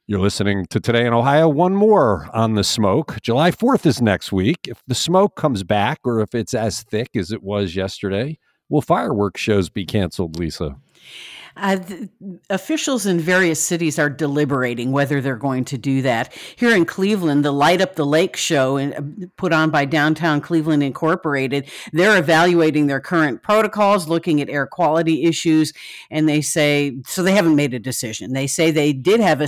You're 0.06 0.20
listening 0.20 0.66
to 0.68 0.80
Today 0.80 1.06
in 1.06 1.14
Ohio. 1.14 1.48
One 1.48 1.76
more 1.76 2.30
on 2.34 2.56
the 2.56 2.64
smoke. 2.64 3.22
July 3.22 3.52
4th 3.52 3.86
is 3.86 4.02
next 4.02 4.32
week. 4.32 4.60
If 4.68 4.82
the 4.88 4.96
smoke 4.96 5.36
comes 5.36 5.64
back 5.64 6.00
or 6.04 6.22
if 6.22 6.34
it's 6.34 6.54
as 6.54 6.84
thick 6.84 7.10
as 7.16 7.32
it 7.32 7.44
was 7.44 7.76
yesterday, 7.76 8.38
will 8.70 8.82
fireworks 8.82 9.40
shows 9.40 9.70
be 9.70 9.86
canceled, 9.86 10.38
Lisa? 10.40 10.78
Uh, 11.60 11.80
officials 12.50 13.06
in 13.06 13.20
various 13.20 13.64
cities 13.64 13.98
are 13.98 14.10
deliberating 14.10 14.92
whether 14.92 15.22
they're 15.22 15.36
going 15.36 15.66
to 15.66 15.78
do 15.78 16.02
that. 16.02 16.34
Here 16.56 16.76
in 16.76 16.86
Cleveland, 16.86 17.44
the 17.44 17.52
Light 17.52 17.82
Up 17.82 17.96
the 17.96 18.06
Lake 18.06 18.36
show 18.36 18.78
uh, 18.78 19.02
put 19.38 19.54
on 19.54 19.70
by 19.70 19.86
Downtown 19.86 20.42
Cleveland 20.42 20.84
Incorporated, 20.84 21.70
they're 21.94 22.18
evaluating 22.18 22.88
their 22.88 23.00
current 23.00 23.42
protocols, 23.42 24.08
looking 24.08 24.42
at 24.42 24.50
air 24.50 24.68
quality 24.68 25.24
issues, 25.24 25.74
and 26.12 26.30
they 26.30 26.42
say 26.42 26.98
so 27.06 27.24
they 27.24 27.34
haven't 27.34 27.56
made 27.56 27.74
a 27.74 27.80
decision. 27.80 28.34
They 28.34 28.48
say 28.48 28.72
they 28.72 28.94
did 28.94 29.20
have 29.20 29.42
a 29.42 29.48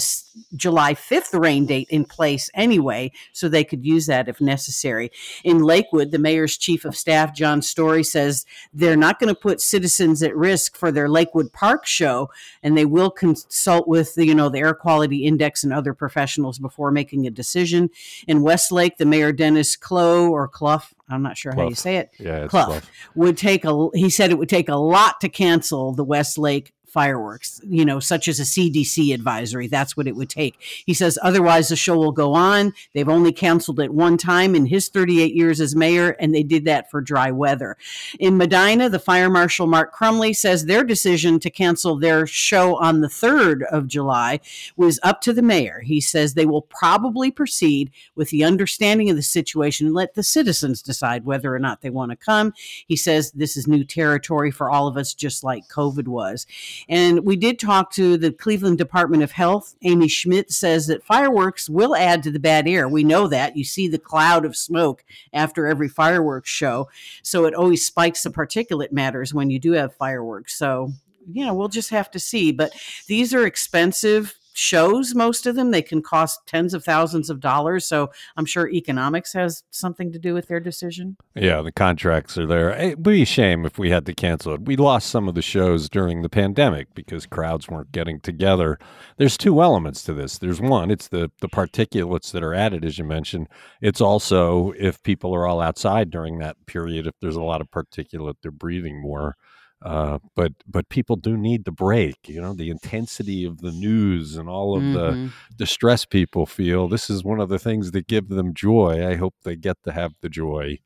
July 0.56 0.94
5th 0.94 1.40
rain 1.40 1.66
date 1.66 1.88
in 1.90 2.06
place 2.06 2.50
anyway, 2.54 3.12
so 3.34 3.48
they 3.48 3.64
could 3.64 3.86
use 3.86 4.06
that 4.08 4.28
if 4.28 4.42
necessary. 4.42 5.12
In 5.44 5.60
Lakewood, 5.60 6.12
the 6.12 6.20
mayor's 6.20 6.58
chief 6.58 6.86
of 6.86 6.96
staff, 6.96 7.36
John 7.36 7.62
Story, 7.62 8.04
says 8.04 8.46
they're 8.74 8.98
not 8.98 9.20
going 9.20 9.34
to 9.34 9.40
put 9.40 9.62
citizens 9.62 10.24
at 10.24 10.36
risk 10.36 10.76
for 10.76 10.92
their 10.92 11.10
Lakewood 11.10 11.52
Park 11.54 11.86
show, 11.86 11.99
and 12.02 12.78
they 12.78 12.86
will 12.86 13.10
consult 13.12 13.88
with 13.88 14.16
the, 14.16 14.26
you 14.26 14.36
know 14.36 14.50
the 14.50 14.60
air 14.60 14.74
quality 14.74 15.26
index 15.26 15.64
and 15.64 15.74
other 15.74 15.94
professionals 15.94 16.60
before 16.60 16.92
making 16.92 17.28
a 17.28 17.32
decision. 17.32 17.90
In 18.28 18.42
Westlake, 18.42 18.98
the 18.98 19.06
mayor 19.06 19.32
Dennis 19.32 19.76
Clough 19.76 20.30
or 20.30 20.48
Clough, 20.48 20.84
I'm 21.10 21.22
not 21.22 21.38
sure 21.38 21.52
Clough. 21.52 21.64
how 21.64 21.70
you 21.70 21.76
say 21.76 21.98
it. 21.98 22.12
Yeah, 22.20 22.48
Clough, 22.48 22.66
Clough 22.66 22.82
would 23.16 23.38
take 23.38 23.66
a. 23.66 23.90
He 23.94 24.10
said 24.10 24.32
it 24.32 24.38
would 24.38 24.50
take 24.50 24.70
a 24.70 24.76
lot 24.76 25.20
to 25.22 25.30
cancel 25.30 25.94
the 25.94 26.04
Westlake 26.04 26.74
fireworks, 26.90 27.62
you 27.64 27.86
know, 27.86 28.00
such 28.00 28.28
as 28.28 28.40
a 28.40 28.44
CDC 28.44 29.14
advisory. 29.14 29.68
That's 29.68 29.96
what 29.96 30.08
it 30.08 30.16
would 30.16 30.30
take. 30.30 30.56
He 30.86 30.94
says, 30.94 31.20
otherwise, 31.22 31.70
the 31.70 31.76
show 31.76 31.98
will 31.98 32.12
go 32.12 32.34
on. 32.34 32.74
They've 32.94 33.08
only 33.08 33.32
canceled 33.32 33.80
it 33.80 33.94
one 33.94 34.18
time 34.18 34.56
in 34.56 34.66
his 34.66 34.90
38 34.90 35.34
years 35.34 35.62
as 35.62 35.76
mayor, 35.76 36.12
and 36.20 36.34
they 36.34 36.44
did 36.44 36.66
that 36.66 36.90
for 36.90 37.02
dry 37.02 37.32
weather. 37.32 37.78
In 38.20 38.38
Medina, 38.38 38.90
the 38.90 39.00
fire 39.00 39.30
marshal 39.30 39.68
Mark 39.68 39.94
Crumley 39.94 40.36
says 40.36 40.66
their 40.66 40.84
decision 40.84 41.40
to 41.40 41.50
cancel 41.50 41.98
their 41.98 42.26
show 42.26 42.78
on 42.78 43.02
the 43.02 43.08
3rd 43.08 43.64
of 43.72 43.88
July 43.88 44.40
was 44.76 45.00
up 45.04 45.22
to 45.22 45.34
the 45.34 45.42
mayor. 45.42 45.82
He 45.82 46.02
says 46.02 46.34
they 46.34 46.46
will 46.46 46.62
probably 46.62 47.32
proceed 47.32 47.92
with 48.16 48.30
the 48.30 48.44
understanding 48.44 49.10
of 49.10 49.16
the 49.16 49.22
situation 49.22 49.88
and 49.88 49.96
let 49.96 50.16
the 50.16 50.24
citizens 50.24 50.82
decide 50.82 51.26
whether 51.26 51.54
or 51.54 51.60
not 51.60 51.82
they 51.82 51.90
want 51.90 52.12
to 52.12 52.18
come. 52.18 52.54
He 52.88 52.96
says 52.96 53.32
this 53.32 53.56
is 53.56 53.68
new 53.68 53.84
territory 53.84 54.52
for 54.52 54.70
all 54.70 54.88
of 54.88 54.98
us, 54.98 55.14
just 55.14 55.44
like 55.44 55.68
COVID 55.68 56.08
was. 56.08 56.46
And 56.88 57.26
we 57.26 57.36
did 57.36 57.60
talk 57.60 57.92
to 57.94 58.18
the 58.18 58.32
Cleveland 58.32 58.78
Department 58.78 59.24
of 59.24 59.32
Health. 59.32 59.76
Amy 59.82 60.08
Schmidt 60.08 60.52
says 60.52 60.88
that 60.88 61.04
fireworks 61.04 61.70
will 61.70 61.96
add 61.96 62.24
to 62.24 62.32
the 62.32 62.40
bad 62.40 62.68
air. 62.68 62.88
We 62.88 63.04
know 63.04 63.28
that. 63.28 63.58
You 63.58 63.64
see 63.64 63.88
the 63.88 64.00
cloud 64.00 64.46
of 64.46 64.56
smoke 64.56 65.04
after 65.34 65.68
every 65.68 65.90
fireworks 65.90 66.50
show. 66.50 66.90
So 67.24 67.46
it 67.46 67.54
always 67.54 67.86
spikes 67.86 68.24
the 68.24 68.30
particulate 68.30 68.92
matters 68.92 69.34
when 69.34 69.50
you 69.50 69.60
do 69.60 69.74
have 69.74 69.96
fireworks. 69.96 70.56
So, 70.56 70.94
you 71.32 71.46
know, 71.46 71.54
we'll 71.54 71.68
just 71.68 71.90
have 71.90 72.10
to 72.12 72.20
see. 72.20 72.52
But 72.52 72.74
these 73.08 73.34
are 73.34 73.46
expensive 73.46 74.40
shows 74.60 75.16
most 75.16 75.46
of 75.46 75.56
them. 75.56 75.72
They 75.72 75.82
can 75.82 76.02
cost 76.02 76.46
tens 76.46 76.74
of 76.74 76.84
thousands 76.84 77.30
of 77.30 77.40
dollars. 77.40 77.88
So 77.88 78.12
i'm 78.36 78.46
sure 78.46 78.70
economics 78.70 79.32
has 79.34 79.64
something 79.72 80.12
to 80.12 80.20
do 80.20 80.34
with 80.34 80.48
their 80.48 80.60
decision. 80.60 81.16
Yeah 81.34 81.62
the 81.62 81.72
contracts 81.72 82.38
are 82.38 82.46
there. 82.46 82.72
It'd 82.72 83.02
be 83.02 83.22
a 83.22 83.26
shame 83.26 83.66
if 83.66 83.80
we 83.80 83.90
had 83.90 84.06
to 84.08 84.14
cancel 84.14 84.54
it. 84.54 84.66
We 84.66 84.76
lost 84.76 85.10
some 85.10 85.30
of 85.30 85.36
the 85.36 85.42
shows 85.42 85.90
during 85.90 86.22
the 86.22 86.30
pandemic 86.30 86.94
because 86.94 87.26
crowds 87.26 87.70
weren't 87.70 87.94
getting 87.94 88.20
together. 88.20 88.78
There's 89.18 89.38
two 89.38 89.62
elements 89.62 90.04
to 90.04 90.14
this. 90.14 90.38
There's 90.38 90.60
one 90.60 90.92
it's 90.92 91.08
the 91.08 91.32
the 91.40 91.50
particulates 91.50 92.32
that 92.32 92.44
are 92.44 92.54
added 92.54 92.84
as 92.84 92.98
you 92.98 93.06
mentioned. 93.06 93.48
It's 93.82 94.02
also 94.02 94.74
if 94.78 95.02
people 95.04 95.34
are 95.34 95.48
all 95.48 95.62
outside 95.62 96.10
during 96.10 96.40
that 96.40 96.58
period 96.66 97.08
if 97.08 97.16
there's 97.22 97.38
a 97.38 97.42
lot 97.42 97.62
of 97.62 97.72
particulate 97.72 98.36
they're 98.42 98.52
breathing 98.52 99.02
more 99.02 99.38
uh, 99.82 100.20
but 100.36 100.52
but 100.68 100.90
people 100.90 101.16
do 101.16 101.38
need 101.38 101.66
the 101.66 101.72
break. 101.72 102.18
You 102.28 102.42
know, 102.42 102.54
the 102.54 102.70
intensity 102.70 103.46
of 103.46 103.60
the 103.62 103.72
news 103.72 104.36
and 104.36 104.50
all 104.50 104.76
of 104.76 104.84
mm-hmm. 104.84 104.94
the 104.94 105.32
distress 105.56 106.06
people 106.06 106.46
feel. 106.46 106.88
This 106.88 107.10
is 107.10 107.24
one 107.24 107.40
of 107.40 107.50
the 107.50 107.60
things 107.60 107.92
that 107.92 108.08
give 108.08 108.30
them 108.30 108.54
joy. 108.54 109.08
I 109.08 109.16
hope 109.16 109.36
they 109.44 109.56
get 109.56 109.78
to 109.86 109.92
have 109.94 110.14
the 110.22 110.30
joy. 110.30 110.80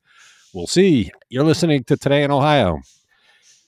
We'll 0.54 0.68
see. 0.68 1.12
You're 1.30 1.44
listening 1.44 1.84
to 1.86 1.98
Today 1.98 2.24
in 2.24 2.30
Ohio. 2.30 2.82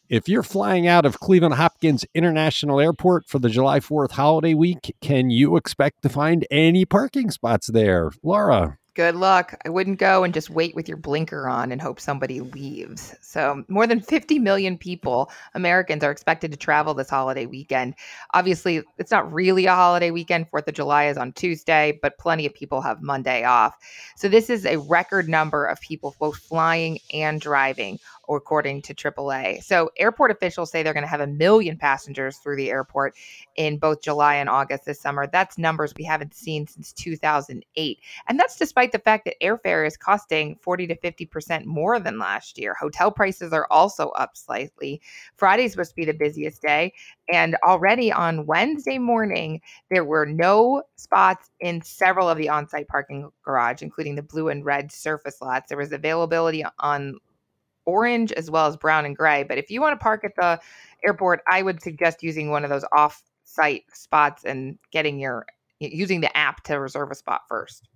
If 0.07 0.29
you're 0.29 0.43
flying 0.43 0.85
out 0.85 1.03
of 1.03 1.19
Cleveland 1.19 1.55
Hopkins 1.55 2.05
International 2.13 2.79
Airport 2.79 3.27
for 3.27 3.39
the 3.39 3.49
July 3.49 3.79
4th 3.79 4.11
holiday 4.11 4.53
week, 4.53 4.95
can 5.01 5.31
you 5.31 5.57
expect 5.57 6.03
to 6.03 6.09
find 6.09 6.45
any 6.51 6.85
parking 6.85 7.31
spots 7.31 7.65
there? 7.65 8.11
Laura 8.21 8.77
good 8.95 9.15
luck. 9.15 9.53
I 9.65 9.69
wouldn't 9.69 9.99
go 9.99 10.23
and 10.23 10.33
just 10.33 10.49
wait 10.49 10.73
with 10.73 10.87
your 10.87 10.97
blinker 10.97 11.47
on 11.47 11.71
and 11.71 11.81
hope 11.81 11.99
somebody 11.99 12.39
leaves. 12.39 13.13
So, 13.21 13.63
more 13.67 13.85
than 13.85 13.99
50 13.99 14.39
million 14.39 14.77
people, 14.77 15.29
Americans, 15.53 16.03
are 16.03 16.11
expected 16.11 16.51
to 16.51 16.57
travel 16.57 16.93
this 16.93 17.09
holiday 17.09 17.45
weekend. 17.45 17.95
Obviously, 18.33 18.81
it's 18.97 19.11
not 19.11 19.31
really 19.31 19.65
a 19.65 19.75
holiday 19.75 20.11
weekend. 20.11 20.49
Fourth 20.49 20.67
of 20.67 20.73
July 20.73 21.05
is 21.05 21.17
on 21.17 21.33
Tuesday, 21.33 21.99
but 22.01 22.17
plenty 22.17 22.45
of 22.45 22.53
people 22.53 22.81
have 22.81 23.01
Monday 23.01 23.43
off. 23.43 23.75
So, 24.15 24.29
this 24.29 24.49
is 24.49 24.65
a 24.65 24.77
record 24.77 25.27
number 25.27 25.65
of 25.65 25.79
people 25.81 26.15
both 26.17 26.37
flying 26.37 26.99
and 27.13 27.39
driving 27.41 27.99
according 28.29 28.81
to 28.83 28.93
AAA. 28.93 29.63
So, 29.63 29.91
airport 29.97 30.31
officials 30.31 30.71
say 30.71 30.83
they're 30.83 30.93
going 30.93 31.03
to 31.03 31.09
have 31.09 31.21
a 31.21 31.27
million 31.27 31.77
passengers 31.77 32.37
through 32.37 32.57
the 32.57 32.69
airport 32.69 33.15
in 33.55 33.77
both 33.77 34.01
July 34.01 34.35
and 34.35 34.49
August 34.49 34.85
this 34.85 34.99
summer. 34.99 35.27
That's 35.27 35.57
numbers 35.57 35.93
we 35.97 36.03
haven't 36.03 36.33
seen 36.33 36.67
since 36.67 36.93
2008. 36.93 37.99
And 38.27 38.39
that's 38.39 38.57
despite 38.57 38.91
the 38.91 38.99
fact 38.99 39.25
that 39.25 39.39
airfare 39.41 39.85
is 39.85 39.97
costing 39.97 40.57
40 40.61 40.87
to 40.87 40.95
50% 40.97 41.65
more 41.65 41.99
than 41.99 42.19
last 42.19 42.57
year. 42.57 42.75
Hotel 42.79 43.11
prices 43.11 43.53
are 43.53 43.67
also 43.69 44.09
up 44.09 44.37
slightly. 44.37 45.01
Friday's 45.35 45.71
supposed 45.71 45.91
to 45.91 45.95
be 45.95 46.05
the 46.05 46.13
busiest 46.13 46.61
day. 46.61 46.93
And 47.31 47.55
already 47.63 48.11
on 48.11 48.45
Wednesday 48.45 48.97
morning, 48.97 49.61
there 49.89 50.05
were 50.05 50.25
no 50.25 50.83
spots 50.95 51.49
in 51.59 51.81
several 51.81 52.29
of 52.29 52.37
the 52.37 52.49
on 52.49 52.67
site 52.67 52.87
parking 52.87 53.29
garage, 53.43 53.81
including 53.81 54.15
the 54.15 54.21
blue 54.21 54.49
and 54.49 54.63
red 54.63 54.91
surface 54.91 55.41
lots. 55.41 55.69
There 55.69 55.77
was 55.77 55.91
availability 55.91 56.63
on 56.79 57.17
orange 57.85 58.31
as 58.33 58.49
well 58.51 58.67
as 58.67 58.77
brown 58.77 59.05
and 59.05 59.15
gray. 59.15 59.43
But 59.43 59.57
if 59.57 59.69
you 59.69 59.81
want 59.81 59.99
to 59.99 60.03
park 60.03 60.23
at 60.23 60.35
the 60.35 60.59
airport, 61.05 61.41
I 61.49 61.61
would 61.61 61.81
suggest 61.81 62.23
using 62.23 62.49
one 62.49 62.63
of 62.63 62.69
those 62.69 62.85
off 62.95 63.21
site 63.43 63.83
spots 63.93 64.43
and 64.43 64.77
getting 64.91 65.19
your 65.19 65.45
using 65.79 66.21
the 66.21 66.35
app 66.37 66.63
to 66.63 66.79
reserve 66.79 67.11
a 67.11 67.15
spot 67.15 67.41
first. 67.47 67.87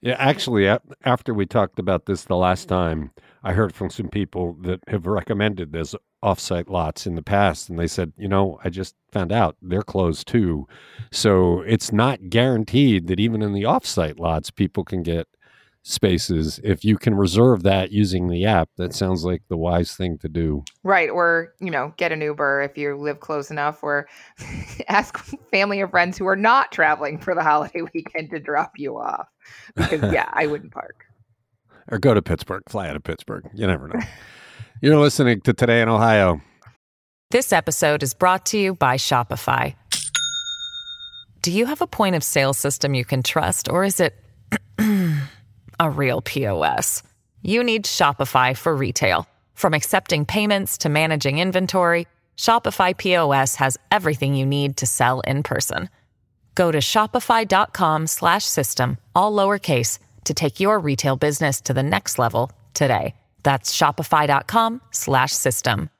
Yeah, 0.00 0.14
actually, 0.18 0.68
after 1.02 1.34
we 1.34 1.44
talked 1.44 1.80
about 1.80 2.06
this 2.06 2.24
the 2.24 2.36
last 2.36 2.68
time, 2.68 3.10
I 3.42 3.52
heard 3.52 3.74
from 3.74 3.90
some 3.90 4.08
people 4.08 4.56
that 4.60 4.80
have 4.86 5.06
recommended 5.06 5.72
this 5.72 5.94
offsite 6.22 6.68
lots 6.68 7.04
in 7.04 7.16
the 7.16 7.22
past, 7.22 7.68
and 7.68 7.78
they 7.78 7.88
said, 7.88 8.12
you 8.16 8.28
know, 8.28 8.60
I 8.62 8.70
just 8.70 8.94
found 9.10 9.32
out 9.32 9.56
they're 9.60 9.82
closed 9.82 10.28
too. 10.28 10.68
So 11.10 11.62
it's 11.62 11.92
not 11.92 12.30
guaranteed 12.30 13.08
that 13.08 13.18
even 13.18 13.42
in 13.42 13.52
the 13.52 13.64
offsite 13.64 14.20
lots, 14.20 14.52
people 14.52 14.84
can 14.84 15.02
get 15.02 15.26
spaces 15.88 16.60
if 16.62 16.84
you 16.84 16.98
can 16.98 17.14
reserve 17.14 17.62
that 17.62 17.90
using 17.90 18.28
the 18.28 18.44
app 18.44 18.68
that 18.76 18.94
sounds 18.94 19.24
like 19.24 19.42
the 19.48 19.56
wise 19.56 19.96
thing 19.96 20.18
to 20.18 20.28
do. 20.28 20.62
Right 20.84 21.08
or 21.08 21.54
you 21.60 21.70
know 21.70 21.94
get 21.96 22.12
an 22.12 22.20
uber 22.20 22.60
if 22.60 22.76
you 22.76 22.94
live 22.94 23.20
close 23.20 23.50
enough 23.50 23.82
or 23.82 24.06
ask 24.88 25.16
family 25.50 25.80
or 25.80 25.88
friends 25.88 26.18
who 26.18 26.26
are 26.26 26.36
not 26.36 26.72
traveling 26.72 27.18
for 27.18 27.34
the 27.34 27.42
holiday 27.42 27.80
weekend 27.94 28.28
to 28.30 28.38
drop 28.38 28.72
you 28.76 28.98
off 28.98 29.28
because 29.76 30.02
yeah 30.12 30.30
i 30.34 30.46
wouldn't 30.46 30.72
park. 30.72 31.04
Or 31.90 31.98
go 31.98 32.12
to 32.12 32.20
pittsburgh 32.20 32.62
fly 32.68 32.88
out 32.88 32.96
of 32.96 33.02
pittsburgh 33.02 33.48
you 33.54 33.66
never 33.66 33.88
know. 33.88 34.00
You're 34.82 34.98
listening 34.98 35.40
to 35.42 35.54
today 35.54 35.80
in 35.80 35.88
ohio. 35.88 36.42
This 37.30 37.50
episode 37.50 38.02
is 38.02 38.12
brought 38.12 38.44
to 38.46 38.58
you 38.58 38.74
by 38.74 38.96
shopify. 38.96 39.74
Do 41.40 41.50
you 41.50 41.64
have 41.66 41.80
a 41.80 41.86
point 41.86 42.14
of 42.14 42.22
sale 42.22 42.52
system 42.52 42.92
you 42.92 43.06
can 43.06 43.22
trust 43.22 43.70
or 43.70 43.84
is 43.84 44.00
it 44.00 44.14
a 45.78 45.90
real 45.90 46.22
POS. 46.22 47.02
You 47.42 47.62
need 47.62 47.84
Shopify 47.84 48.56
for 48.56 48.74
retail. 48.74 49.26
From 49.54 49.74
accepting 49.74 50.24
payments 50.24 50.78
to 50.78 50.88
managing 50.88 51.38
inventory, 51.38 52.06
Shopify 52.36 52.96
POS 52.96 53.56
has 53.56 53.76
everything 53.90 54.34
you 54.34 54.46
need 54.46 54.76
to 54.76 54.86
sell 54.86 55.18
in 55.20 55.42
person. 55.42 55.90
Go 56.54 56.70
to 56.72 56.78
shopify.com/system 56.78 58.96
all 59.14 59.32
lowercase 59.32 59.98
to 60.24 60.34
take 60.34 60.60
your 60.60 60.78
retail 60.78 61.16
business 61.16 61.60
to 61.60 61.74
the 61.74 61.82
next 61.82 62.18
level 62.18 62.50
today. 62.74 63.14
That's 63.42 63.76
shopify.com/system. 63.76 65.90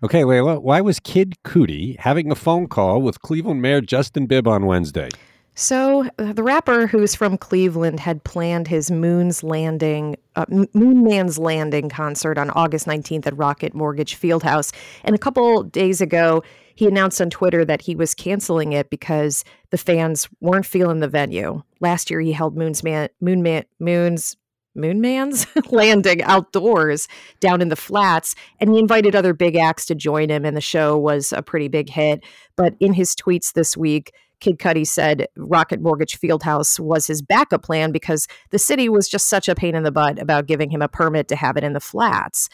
Okay, 0.00 0.24
Leila, 0.24 0.60
why 0.60 0.80
was 0.80 1.00
Kid 1.00 1.34
Cudi 1.44 1.98
having 1.98 2.30
a 2.30 2.36
phone 2.36 2.68
call 2.68 3.02
with 3.02 3.20
Cleveland 3.20 3.60
Mayor 3.60 3.80
Justin 3.80 4.26
Bibb 4.26 4.46
on 4.46 4.64
Wednesday? 4.64 5.08
So, 5.60 6.08
uh, 6.20 6.34
the 6.34 6.44
rapper 6.44 6.86
who's 6.86 7.16
from 7.16 7.36
Cleveland 7.36 7.98
had 7.98 8.22
planned 8.22 8.68
his 8.68 8.92
Moon's 8.92 9.42
Landing, 9.42 10.14
uh, 10.36 10.44
Moon 10.48 11.02
Man's 11.02 11.36
Landing 11.36 11.88
concert 11.88 12.38
on 12.38 12.50
August 12.50 12.86
19th 12.86 13.26
at 13.26 13.36
Rocket 13.36 13.74
Mortgage 13.74 14.16
Fieldhouse. 14.16 14.72
And 15.02 15.16
a 15.16 15.18
couple 15.18 15.64
days 15.64 16.00
ago, 16.00 16.44
he 16.76 16.86
announced 16.86 17.20
on 17.20 17.28
Twitter 17.28 17.64
that 17.64 17.82
he 17.82 17.96
was 17.96 18.14
canceling 18.14 18.72
it 18.72 18.88
because 18.88 19.42
the 19.70 19.78
fans 19.78 20.28
weren't 20.40 20.64
feeling 20.64 21.00
the 21.00 21.08
venue. 21.08 21.64
Last 21.80 22.08
year, 22.08 22.20
he 22.20 22.30
held 22.30 22.56
Moon's 22.56 22.84
Man, 22.84 23.08
Moon 23.20 23.42
Man, 23.42 23.64
Moon's 23.80 24.36
Moon 24.76 25.00
Man's 25.00 25.44
landing 25.72 26.22
outdoors 26.22 27.08
down 27.40 27.60
in 27.60 27.68
the 27.68 27.74
flats. 27.74 28.36
And 28.60 28.70
he 28.70 28.78
invited 28.78 29.16
other 29.16 29.34
big 29.34 29.56
acts 29.56 29.86
to 29.86 29.96
join 29.96 30.28
him, 30.28 30.44
and 30.44 30.56
the 30.56 30.60
show 30.60 30.96
was 30.96 31.32
a 31.32 31.42
pretty 31.42 31.66
big 31.66 31.90
hit. 31.90 32.22
But 32.54 32.74
in 32.78 32.92
his 32.92 33.16
tweets 33.16 33.54
this 33.54 33.76
week, 33.76 34.12
Kid 34.40 34.58
Cudi 34.58 34.86
said 34.86 35.26
Rocket 35.36 35.80
Mortgage 35.80 36.18
Fieldhouse 36.18 36.78
was 36.78 37.06
his 37.06 37.22
backup 37.22 37.62
plan 37.62 37.92
because 37.92 38.26
the 38.50 38.58
city 38.58 38.88
was 38.88 39.08
just 39.08 39.28
such 39.28 39.48
a 39.48 39.54
pain 39.54 39.74
in 39.74 39.82
the 39.82 39.92
butt 39.92 40.20
about 40.20 40.46
giving 40.46 40.70
him 40.70 40.82
a 40.82 40.88
permit 40.88 41.28
to 41.28 41.36
have 41.36 41.56
it 41.56 41.64
in 41.64 41.72
the 41.72 41.80
flats. 41.80 42.48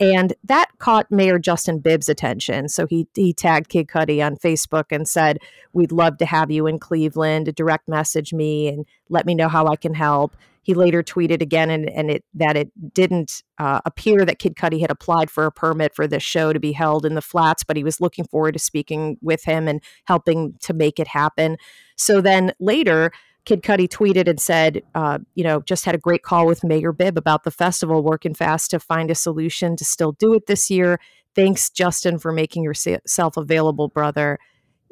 And 0.00 0.32
that 0.44 0.70
caught 0.78 1.10
Mayor 1.10 1.38
Justin 1.40 1.80
Bibb's 1.80 2.08
attention. 2.08 2.68
So 2.68 2.86
he, 2.86 3.08
he 3.14 3.32
tagged 3.32 3.68
Kid 3.68 3.88
Cudi 3.88 4.24
on 4.24 4.36
Facebook 4.36 4.84
and 4.92 5.08
said, 5.08 5.38
We'd 5.72 5.90
love 5.90 6.18
to 6.18 6.26
have 6.26 6.50
you 6.50 6.66
in 6.66 6.78
Cleveland. 6.78 7.52
Direct 7.54 7.88
message 7.88 8.32
me 8.32 8.68
and 8.68 8.86
let 9.08 9.26
me 9.26 9.34
know 9.34 9.48
how 9.48 9.66
I 9.66 9.74
can 9.74 9.94
help. 9.94 10.36
He 10.68 10.74
later 10.74 11.02
tweeted 11.02 11.40
again 11.40 11.70
and, 11.70 11.88
and 11.88 12.10
it, 12.10 12.24
that 12.34 12.54
it 12.54 12.70
didn't 12.92 13.42
uh, 13.56 13.80
appear 13.86 14.26
that 14.26 14.38
Kid 14.38 14.54
Cudi 14.54 14.82
had 14.82 14.90
applied 14.90 15.30
for 15.30 15.46
a 15.46 15.50
permit 15.50 15.94
for 15.94 16.06
this 16.06 16.22
show 16.22 16.52
to 16.52 16.60
be 16.60 16.72
held 16.72 17.06
in 17.06 17.14
the 17.14 17.22
flats, 17.22 17.64
but 17.64 17.74
he 17.74 17.82
was 17.82 18.02
looking 18.02 18.26
forward 18.26 18.52
to 18.52 18.58
speaking 18.58 19.16
with 19.22 19.44
him 19.44 19.66
and 19.66 19.82
helping 20.04 20.52
to 20.60 20.74
make 20.74 21.00
it 21.00 21.08
happen. 21.08 21.56
So 21.96 22.20
then 22.20 22.52
later, 22.60 23.12
Kid 23.46 23.62
Cudi 23.62 23.88
tweeted 23.88 24.28
and 24.28 24.38
said, 24.38 24.82
uh, 24.94 25.20
you 25.34 25.42
know, 25.42 25.62
just 25.62 25.86
had 25.86 25.94
a 25.94 25.98
great 25.98 26.22
call 26.22 26.46
with 26.46 26.62
Mayor 26.62 26.92
Bibb 26.92 27.16
about 27.16 27.44
the 27.44 27.50
festival, 27.50 28.02
working 28.02 28.34
fast 28.34 28.70
to 28.72 28.78
find 28.78 29.10
a 29.10 29.14
solution 29.14 29.74
to 29.76 29.86
still 29.86 30.12
do 30.12 30.34
it 30.34 30.48
this 30.48 30.70
year. 30.70 31.00
Thanks, 31.34 31.70
Justin, 31.70 32.18
for 32.18 32.30
making 32.30 32.62
yourself 32.62 33.38
available, 33.38 33.88
brother. 33.88 34.38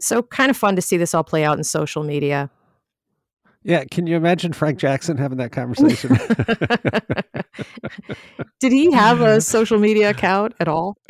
So 0.01 0.23
kind 0.23 0.49
of 0.49 0.57
fun 0.57 0.75
to 0.77 0.81
see 0.81 0.97
this 0.97 1.13
all 1.13 1.23
play 1.23 1.45
out 1.45 1.59
in 1.59 1.65
social 1.65 2.03
media. 2.03 2.51
Yeah, 3.67 3.85
can 3.91 4.07
you 4.07 4.15
imagine 4.15 4.53
Frank 4.53 4.79
Jackson 4.79 5.17
having 5.17 5.39
that 5.39 5.51
conversation? 5.51 6.11
Did 8.61 8.71
he 8.71 8.93
have 8.93 9.21
a 9.21 9.41
social 9.41 9.81
media 9.81 10.11
account 10.11 10.55
at 10.61 10.69
all? 10.69 10.97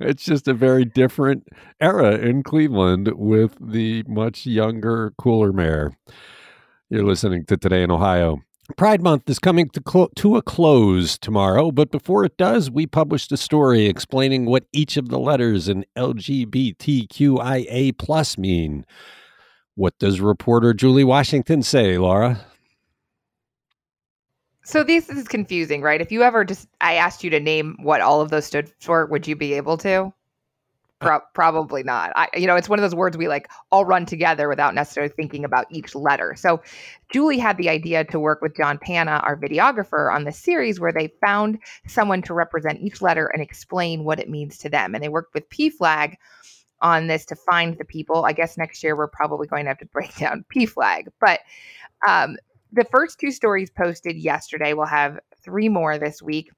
it's 0.00 0.24
just 0.24 0.48
a 0.48 0.54
very 0.54 0.86
different 0.86 1.46
era 1.82 2.16
in 2.16 2.42
Cleveland 2.42 3.10
with 3.14 3.58
the 3.60 4.04
much 4.08 4.46
younger, 4.46 5.12
cooler 5.18 5.52
mayor. 5.52 5.92
You're 6.88 7.04
listening 7.04 7.44
to 7.44 7.58
Today 7.58 7.82
in 7.82 7.90
Ohio. 7.90 8.38
Pride 8.78 9.02
Month 9.02 9.28
is 9.28 9.38
coming 9.38 9.68
to, 9.68 9.82
clo- 9.82 10.08
to 10.16 10.38
a 10.38 10.42
close 10.42 11.18
tomorrow, 11.18 11.70
but 11.70 11.90
before 11.90 12.24
it 12.24 12.38
does, 12.38 12.70
we 12.70 12.86
published 12.86 13.30
a 13.32 13.36
story 13.36 13.84
explaining 13.84 14.46
what 14.46 14.64
each 14.72 14.96
of 14.96 15.10
the 15.10 15.18
letters 15.18 15.68
in 15.68 15.84
LGBTQIA 15.94 17.98
plus 17.98 18.38
mean. 18.38 18.86
What 19.76 19.98
does 19.98 20.20
reporter 20.20 20.72
Julie 20.72 21.04
Washington 21.04 21.62
say, 21.62 21.98
Laura? 21.98 22.40
So 24.64 24.82
this 24.82 25.10
is 25.10 25.28
confusing, 25.28 25.82
right? 25.82 26.00
If 26.00 26.10
you 26.10 26.22
ever 26.22 26.44
just 26.44 26.68
I 26.80 26.94
asked 26.94 27.22
you 27.22 27.30
to 27.30 27.40
name 27.40 27.76
what 27.82 28.00
all 28.00 28.20
of 28.20 28.30
those 28.30 28.46
stood 28.46 28.72
for, 28.80 29.04
would 29.06 29.26
you 29.26 29.36
be 29.36 29.52
able 29.54 29.76
to? 29.78 30.04
Uh. 30.04 30.10
Pro- 31.00 31.20
probably 31.34 31.82
not. 31.82 32.12
I, 32.16 32.28
you 32.34 32.46
know, 32.46 32.56
it's 32.56 32.68
one 32.68 32.78
of 32.78 32.82
those 32.82 32.94
words 32.94 33.16
we 33.18 33.28
like 33.28 33.50
all 33.70 33.84
run 33.84 34.06
together 34.06 34.48
without 34.48 34.74
necessarily 34.74 35.12
thinking 35.12 35.44
about 35.44 35.66
each 35.70 35.94
letter. 35.94 36.34
So, 36.36 36.62
Julie 37.12 37.38
had 37.38 37.58
the 37.58 37.68
idea 37.68 38.04
to 38.04 38.18
work 38.18 38.40
with 38.40 38.56
John 38.56 38.78
Panna, 38.78 39.20
our 39.24 39.36
videographer, 39.36 40.10
on 40.10 40.24
this 40.24 40.38
series 40.38 40.80
where 40.80 40.92
they 40.92 41.12
found 41.20 41.58
someone 41.86 42.22
to 42.22 42.32
represent 42.32 42.80
each 42.80 43.02
letter 43.02 43.26
and 43.26 43.42
explain 43.42 44.04
what 44.04 44.20
it 44.20 44.30
means 44.30 44.56
to 44.58 44.70
them. 44.70 44.94
And 44.94 45.04
they 45.04 45.08
worked 45.10 45.34
with 45.34 45.48
PFLAG 45.50 46.14
on 46.84 47.08
this 47.08 47.24
to 47.24 47.34
find 47.34 47.76
the 47.78 47.84
people. 47.84 48.24
I 48.24 48.32
guess 48.32 48.56
next 48.56 48.84
year 48.84 48.94
we're 48.94 49.08
probably 49.08 49.48
going 49.48 49.64
to 49.64 49.70
have 49.70 49.78
to 49.78 49.86
break 49.86 50.14
down 50.18 50.44
P 50.50 50.66
flag, 50.66 51.08
But 51.20 51.40
um, 52.06 52.36
the 52.70 52.84
first 52.84 53.18
two 53.18 53.32
stories 53.32 53.70
posted 53.70 54.16
yesterday, 54.16 54.74
we'll 54.74 54.86
have 54.86 55.18
three 55.42 55.68
more 55.68 55.98
this 55.98 56.22
week. 56.22 56.50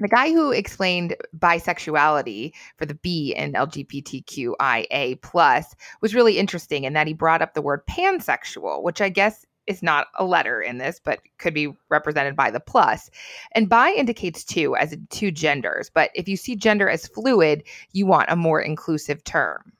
The 0.00 0.08
guy 0.08 0.32
who 0.32 0.50
explained 0.50 1.16
bisexuality 1.38 2.52
for 2.76 2.86
the 2.86 2.94
B 2.94 3.34
in 3.36 3.52
LGBTQIA 3.52 5.20
plus 5.22 5.76
was 6.00 6.14
really 6.14 6.38
interesting 6.38 6.84
in 6.84 6.94
that 6.94 7.06
he 7.06 7.12
brought 7.12 7.42
up 7.42 7.54
the 7.54 7.62
word 7.62 7.82
pansexual, 7.86 8.82
which 8.82 9.00
I 9.00 9.10
guess 9.10 9.44
is 9.66 9.82
not 9.82 10.08
a 10.18 10.24
letter 10.24 10.60
in 10.60 10.78
this, 10.78 11.00
but 11.02 11.20
could 11.38 11.54
be 11.54 11.72
represented 11.88 12.36
by 12.36 12.50
the 12.50 12.60
plus. 12.60 13.10
And 13.52 13.68
bi 13.68 13.92
indicates 13.92 14.44
two, 14.44 14.76
as 14.76 14.96
two 15.10 15.30
genders. 15.30 15.90
But 15.92 16.10
if 16.14 16.28
you 16.28 16.36
see 16.36 16.56
gender 16.56 16.88
as 16.88 17.06
fluid, 17.06 17.62
you 17.92 18.06
want 18.06 18.30
a 18.30 18.36
more 18.36 18.60
inclusive 18.60 19.22
term. 19.24 19.72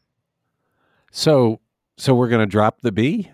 So, 1.11 1.61
so 1.97 2.15
we're 2.15 2.29
going 2.29 2.41
to 2.41 2.47
drop 2.47 2.81
the 2.81 2.93
B. 2.93 3.31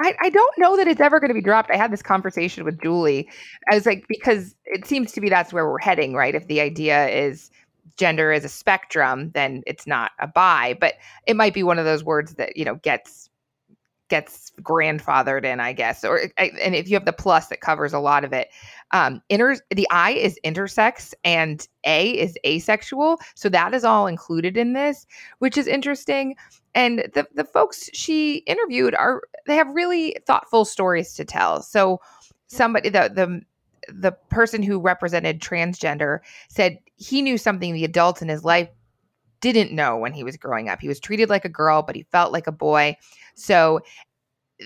I, 0.00 0.14
I 0.20 0.30
don't 0.30 0.58
know 0.58 0.76
that 0.76 0.88
it's 0.88 1.00
ever 1.00 1.20
going 1.20 1.30
to 1.30 1.34
be 1.34 1.42
dropped. 1.42 1.70
I 1.70 1.76
had 1.76 1.92
this 1.92 2.02
conversation 2.02 2.64
with 2.64 2.80
Julie. 2.82 3.28
I 3.70 3.74
was 3.74 3.86
like, 3.86 4.06
because 4.08 4.54
it 4.64 4.86
seems 4.86 5.12
to 5.12 5.20
be 5.20 5.28
that's 5.28 5.52
where 5.52 5.68
we're 5.68 5.78
heading, 5.78 6.14
right? 6.14 6.34
If 6.34 6.48
the 6.48 6.60
idea 6.60 7.08
is 7.08 7.50
gender 7.96 8.32
is 8.32 8.44
a 8.44 8.48
spectrum, 8.48 9.30
then 9.32 9.62
it's 9.66 9.86
not 9.86 10.12
a 10.18 10.26
bi, 10.26 10.76
but 10.80 10.94
it 11.26 11.36
might 11.36 11.54
be 11.54 11.62
one 11.62 11.78
of 11.78 11.84
those 11.84 12.02
words 12.02 12.34
that, 12.34 12.56
you 12.56 12.64
know, 12.64 12.76
gets 12.76 13.28
gets 14.08 14.52
grandfathered 14.60 15.44
in, 15.44 15.60
I 15.60 15.72
guess. 15.72 16.04
Or 16.04 16.20
and 16.36 16.74
if 16.74 16.88
you 16.88 16.94
have 16.94 17.06
the 17.06 17.12
plus 17.12 17.48
that 17.48 17.60
covers 17.60 17.92
a 17.92 17.98
lot 17.98 18.24
of 18.24 18.32
it, 18.32 18.48
um, 18.90 19.22
inter 19.28 19.56
the 19.70 19.88
I 19.90 20.10
is 20.12 20.38
intersex 20.44 21.14
and 21.24 21.66
A 21.84 22.10
is 22.10 22.36
asexual, 22.44 23.18
so 23.34 23.48
that 23.48 23.74
is 23.74 23.84
all 23.84 24.06
included 24.06 24.56
in 24.56 24.74
this, 24.74 25.06
which 25.38 25.56
is 25.56 25.66
interesting. 25.66 26.36
And 26.74 27.10
the 27.14 27.26
the 27.34 27.44
folks 27.44 27.88
she 27.92 28.38
interviewed 28.46 28.94
are 28.94 29.22
they 29.46 29.56
have 29.56 29.74
really 29.74 30.16
thoughtful 30.26 30.64
stories 30.64 31.14
to 31.14 31.24
tell. 31.24 31.62
So 31.62 32.00
somebody 32.48 32.90
the 32.90 33.10
the 33.14 33.40
the 33.88 34.12
person 34.30 34.62
who 34.62 34.80
represented 34.80 35.40
transgender 35.40 36.20
said 36.48 36.78
he 36.96 37.22
knew 37.22 37.36
something 37.36 37.74
the 37.74 37.84
adults 37.84 38.22
in 38.22 38.28
his 38.28 38.44
life 38.44 38.68
didn't 39.42 39.72
know 39.72 39.98
when 39.98 40.14
he 40.14 40.24
was 40.24 40.38
growing 40.38 40.70
up. 40.70 40.80
He 40.80 40.88
was 40.88 41.00
treated 41.00 41.28
like 41.28 41.44
a 41.44 41.50
girl, 41.50 41.82
but 41.82 41.96
he 41.96 42.04
felt 42.04 42.32
like 42.32 42.46
a 42.46 42.52
boy. 42.52 42.96
So 43.34 43.80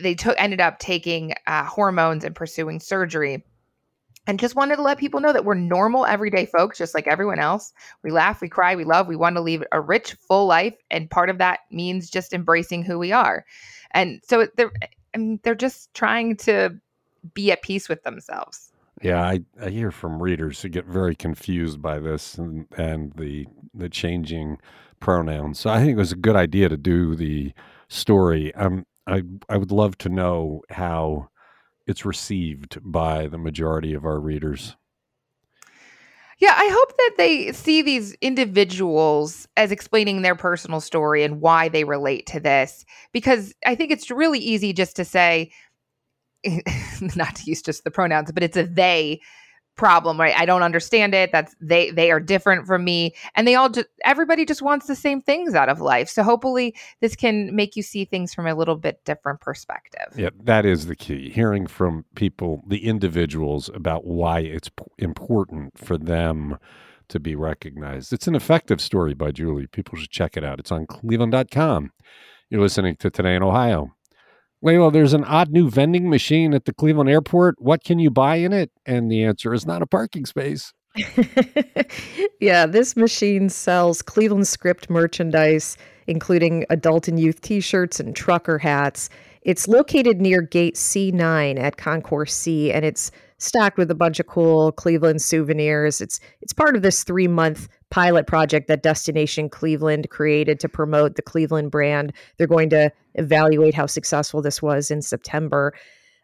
they 0.00 0.14
took 0.14 0.36
ended 0.38 0.60
up 0.60 0.78
taking 0.78 1.34
uh, 1.48 1.64
hormones 1.64 2.22
and 2.22 2.36
pursuing 2.36 2.78
surgery. 2.78 3.44
And 4.28 4.40
just 4.40 4.56
wanted 4.56 4.76
to 4.76 4.82
let 4.82 4.98
people 4.98 5.20
know 5.20 5.32
that 5.32 5.44
we're 5.44 5.54
normal 5.54 6.04
everyday 6.04 6.46
folks 6.46 6.78
just 6.78 6.94
like 6.94 7.06
everyone 7.06 7.38
else. 7.38 7.72
We 8.02 8.10
laugh 8.10 8.40
we 8.40 8.48
cry 8.48 8.74
we 8.74 8.84
love 8.84 9.06
we 9.06 9.16
want 9.16 9.36
to 9.36 9.42
lead 9.42 9.64
a 9.72 9.80
rich 9.80 10.14
full 10.14 10.46
life. 10.46 10.74
And 10.90 11.10
part 11.10 11.30
of 11.30 11.38
that 11.38 11.60
means 11.70 12.10
just 12.10 12.32
embracing 12.32 12.82
who 12.82 12.98
we 12.98 13.12
are. 13.12 13.44
And 13.92 14.20
so 14.28 14.46
they're 14.56 14.72
I 15.14 15.18
mean, 15.18 15.40
they're 15.42 15.54
just 15.54 15.94
trying 15.94 16.36
to 16.38 16.78
be 17.32 17.50
at 17.50 17.62
peace 17.62 17.88
with 17.88 18.02
themselves 18.02 18.72
yeah 19.02 19.22
I, 19.22 19.40
I 19.60 19.70
hear 19.70 19.90
from 19.90 20.22
readers 20.22 20.62
who 20.62 20.68
get 20.68 20.86
very 20.86 21.14
confused 21.14 21.82
by 21.82 21.98
this 21.98 22.36
and, 22.36 22.66
and 22.76 23.12
the 23.14 23.46
the 23.74 23.88
changing 23.88 24.58
pronouns 25.00 25.58
so 25.58 25.70
i 25.70 25.78
think 25.78 25.92
it 25.92 25.96
was 25.96 26.12
a 26.12 26.16
good 26.16 26.36
idea 26.36 26.68
to 26.68 26.76
do 26.76 27.14
the 27.14 27.52
story 27.88 28.54
um 28.54 28.86
I 29.06 29.22
I 29.48 29.56
would 29.56 29.72
love 29.72 29.96
to 29.98 30.08
know 30.08 30.62
how 30.70 31.28
it's 31.86 32.04
received 32.04 32.78
by 32.82 33.28
the 33.28 33.38
majority 33.38 33.94
of 33.94 34.04
our 34.04 34.18
readers. 34.18 34.76
Yeah, 36.38 36.52
I 36.54 36.68
hope 36.70 36.96
that 36.98 37.12
they 37.16 37.52
see 37.52 37.80
these 37.80 38.12
individuals 38.20 39.48
as 39.56 39.72
explaining 39.72 40.20
their 40.20 40.34
personal 40.34 40.80
story 40.80 41.22
and 41.22 41.40
why 41.40 41.70
they 41.70 41.84
relate 41.84 42.26
to 42.26 42.40
this 42.40 42.84
because 43.12 43.54
I 43.64 43.74
think 43.74 43.90
it's 43.90 44.10
really 44.10 44.38
easy 44.38 44.74
just 44.74 44.96
to 44.96 45.04
say 45.04 45.50
not 47.16 47.36
to 47.36 47.44
use 47.44 47.62
just 47.62 47.84
the 47.84 47.90
pronouns, 47.90 48.32
but 48.32 48.42
it's 48.42 48.56
a 48.56 48.64
they 48.64 49.20
problem 49.76 50.18
right? 50.18 50.34
I 50.36 50.46
don't 50.46 50.62
understand 50.62 51.14
it. 51.14 51.30
That's 51.32 51.54
they 51.60 51.90
they 51.90 52.10
are 52.10 52.18
different 52.18 52.66
from 52.66 52.84
me. 52.84 53.14
And 53.34 53.46
they 53.46 53.54
all 53.54 53.68
just 53.68 53.86
everybody 54.04 54.44
just 54.44 54.62
wants 54.62 54.86
the 54.86 54.96
same 54.96 55.20
things 55.20 55.54
out 55.54 55.68
of 55.68 55.80
life. 55.80 56.08
So 56.08 56.22
hopefully 56.22 56.74
this 57.00 57.14
can 57.14 57.54
make 57.54 57.76
you 57.76 57.82
see 57.82 58.04
things 58.04 58.34
from 58.34 58.46
a 58.46 58.54
little 58.54 58.76
bit 58.76 59.04
different 59.04 59.40
perspective. 59.40 60.14
Yeah 60.16 60.30
that 60.42 60.64
is 60.64 60.86
the 60.86 60.96
key. 60.96 61.30
Hearing 61.30 61.66
from 61.66 62.04
people 62.14 62.64
the 62.66 62.86
individuals 62.86 63.70
about 63.74 64.06
why 64.06 64.40
it's 64.40 64.70
p- 64.70 64.84
important 64.98 65.78
for 65.78 65.98
them 65.98 66.58
to 67.08 67.20
be 67.20 67.36
recognized. 67.36 68.12
It's 68.12 68.26
an 68.26 68.34
effective 68.34 68.80
story 68.80 69.14
by 69.14 69.30
julie. 69.30 69.66
People 69.66 69.98
should 69.98 70.10
check 70.10 70.36
it 70.36 70.44
out. 70.44 70.58
It's 70.58 70.72
on 70.72 70.86
cleveland.com 70.86 71.92
you're 72.48 72.60
listening 72.60 72.94
to 72.96 73.10
today 73.10 73.34
in 73.34 73.42
ohio 73.42 73.95
Leila, 74.62 74.90
there's 74.90 75.12
an 75.12 75.24
odd 75.24 75.50
new 75.50 75.70
vending 75.70 76.08
machine 76.08 76.54
at 76.54 76.64
the 76.64 76.72
Cleveland 76.72 77.10
airport. 77.10 77.56
What 77.58 77.84
can 77.84 77.98
you 77.98 78.10
buy 78.10 78.36
in 78.36 78.52
it? 78.52 78.70
And 78.84 79.10
the 79.10 79.22
answer 79.22 79.52
is 79.52 79.66
not 79.66 79.82
a 79.82 79.86
parking 79.86 80.26
space. 80.26 80.72
yeah, 82.40 82.66
this 82.66 82.96
machine 82.96 83.48
sells 83.50 84.00
Cleveland 84.00 84.48
script 84.48 84.88
merchandise, 84.88 85.76
including 86.06 86.64
adult 86.70 87.06
and 87.06 87.20
youth 87.20 87.42
t 87.42 87.60
shirts 87.60 88.00
and 88.00 88.16
trucker 88.16 88.58
hats. 88.58 89.10
It's 89.42 89.68
located 89.68 90.20
near 90.20 90.40
Gate 90.42 90.74
C9 90.74 91.60
at 91.60 91.76
Concourse 91.76 92.34
C, 92.34 92.72
and 92.72 92.84
it's 92.84 93.10
stocked 93.38 93.78
with 93.78 93.90
a 93.90 93.94
bunch 93.94 94.20
of 94.20 94.26
cool 94.26 94.72
Cleveland 94.72 95.22
souvenirs. 95.22 96.00
It's 96.00 96.20
it's 96.40 96.52
part 96.52 96.76
of 96.76 96.82
this 96.82 97.04
three 97.04 97.28
month 97.28 97.68
pilot 97.90 98.26
project 98.26 98.68
that 98.68 98.82
Destination 98.82 99.48
Cleveland 99.48 100.08
created 100.10 100.60
to 100.60 100.68
promote 100.68 101.16
the 101.16 101.22
Cleveland 101.22 101.70
brand. 101.70 102.12
They're 102.36 102.46
going 102.46 102.70
to 102.70 102.90
evaluate 103.14 103.74
how 103.74 103.86
successful 103.86 104.42
this 104.42 104.60
was 104.60 104.90
in 104.90 105.02
September. 105.02 105.72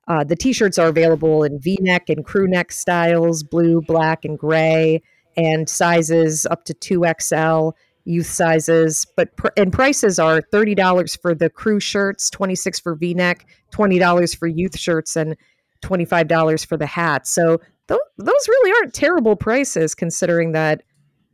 Uh, 0.08 0.24
the 0.24 0.34
t-shirts 0.34 0.78
are 0.78 0.88
available 0.88 1.44
in 1.44 1.60
V-neck 1.60 2.08
and 2.08 2.24
crew 2.24 2.48
neck 2.48 2.72
styles, 2.72 3.44
blue, 3.44 3.80
black, 3.80 4.24
and 4.24 4.36
gray, 4.36 5.00
and 5.36 5.68
sizes 5.68 6.44
up 6.46 6.64
to 6.64 6.74
2XL 6.74 7.72
youth 8.04 8.26
sizes, 8.26 9.06
but 9.16 9.36
pr- 9.36 9.48
and 9.56 9.72
prices 9.72 10.18
are 10.18 10.40
thirty 10.40 10.74
dollars 10.74 11.16
for 11.16 11.34
the 11.34 11.48
crew 11.48 11.80
shirts, 11.80 12.30
twenty 12.30 12.54
six 12.54 12.80
for 12.80 12.94
V 12.94 13.14
neck, 13.14 13.46
twenty 13.70 13.98
dollars 13.98 14.34
for 14.34 14.46
youth 14.46 14.78
shirts, 14.78 15.16
and 15.16 15.36
twenty 15.82 16.04
five 16.04 16.28
dollars 16.28 16.64
for 16.64 16.76
the 16.76 16.86
hat. 16.86 17.26
So 17.26 17.60
th- 17.88 18.00
those 18.18 18.48
really 18.48 18.72
aren't 18.80 18.94
terrible 18.94 19.36
prices 19.36 19.94
considering 19.94 20.52
that. 20.52 20.82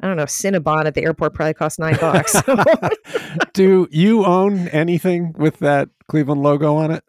I 0.01 0.07
don't 0.07 0.17
know, 0.17 0.27
Cinnabon 0.27 0.87
at 0.87 0.95
the 0.95 1.03
airport 1.03 1.35
probably 1.35 1.55
costs 1.55 1.77
nine 1.77 1.97
bucks. 2.01 2.41
Do 3.53 3.89
you 3.91 4.25
own 4.25 4.69
anything 4.69 5.35
with 5.37 5.59
that 5.59 5.89
Cleveland 6.07 6.41
logo 6.41 6.77
on 6.77 6.93
it? 6.93 7.03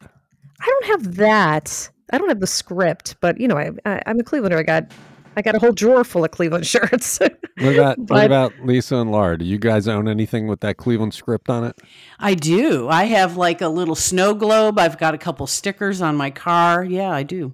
I 0.60 0.66
don't 0.66 0.86
have 0.86 1.16
that. 1.18 1.92
I 2.12 2.18
don't 2.18 2.30
have 2.30 2.40
the 2.40 2.48
script, 2.48 3.16
but 3.22 3.40
you 3.40 3.48
know, 3.48 3.58
I, 3.58 3.70
I 3.86 4.02
I'm 4.08 4.20
a 4.20 4.24
Clevelander. 4.24 4.58
I 4.58 4.64
got 4.64 4.92
I 5.36 5.42
got 5.42 5.56
a 5.56 5.60
whole 5.60 5.72
drawer 5.72 6.04
full 6.04 6.24
of 6.26 6.32
Cleveland 6.32 6.68
shirts. 6.68 7.20
what 7.20 7.76
about 7.76 7.98
but, 7.98 8.10
what 8.10 8.26
about 8.26 8.54
Lisa 8.64 8.98
and 8.98 9.12
Laura? 9.12 9.38
Do 9.38 9.46
you 9.46 9.58
guys 9.58 9.88
own 9.88 10.08
anything 10.08 10.48
with 10.48 10.60
that 10.62 10.78
Cleveland 10.78 11.14
script 11.14 11.50
on 11.50 11.64
it? 11.64 11.80
I 12.20 12.34
do. 12.34 12.88
I 12.90 13.06
have 13.06 13.38
like 13.38 13.62
a 13.62 13.70
little 13.70 13.96
snow 13.96 14.34
globe. 14.34 14.80
I've 14.80 14.98
got 14.98 15.14
a 15.14 15.18
couple 15.18 15.48
stickers 15.48 16.02
on 16.02 16.16
my 16.16 16.32
car. 16.32 16.84
Yeah, 16.84 17.12
I 17.12 17.24
do. 17.24 17.54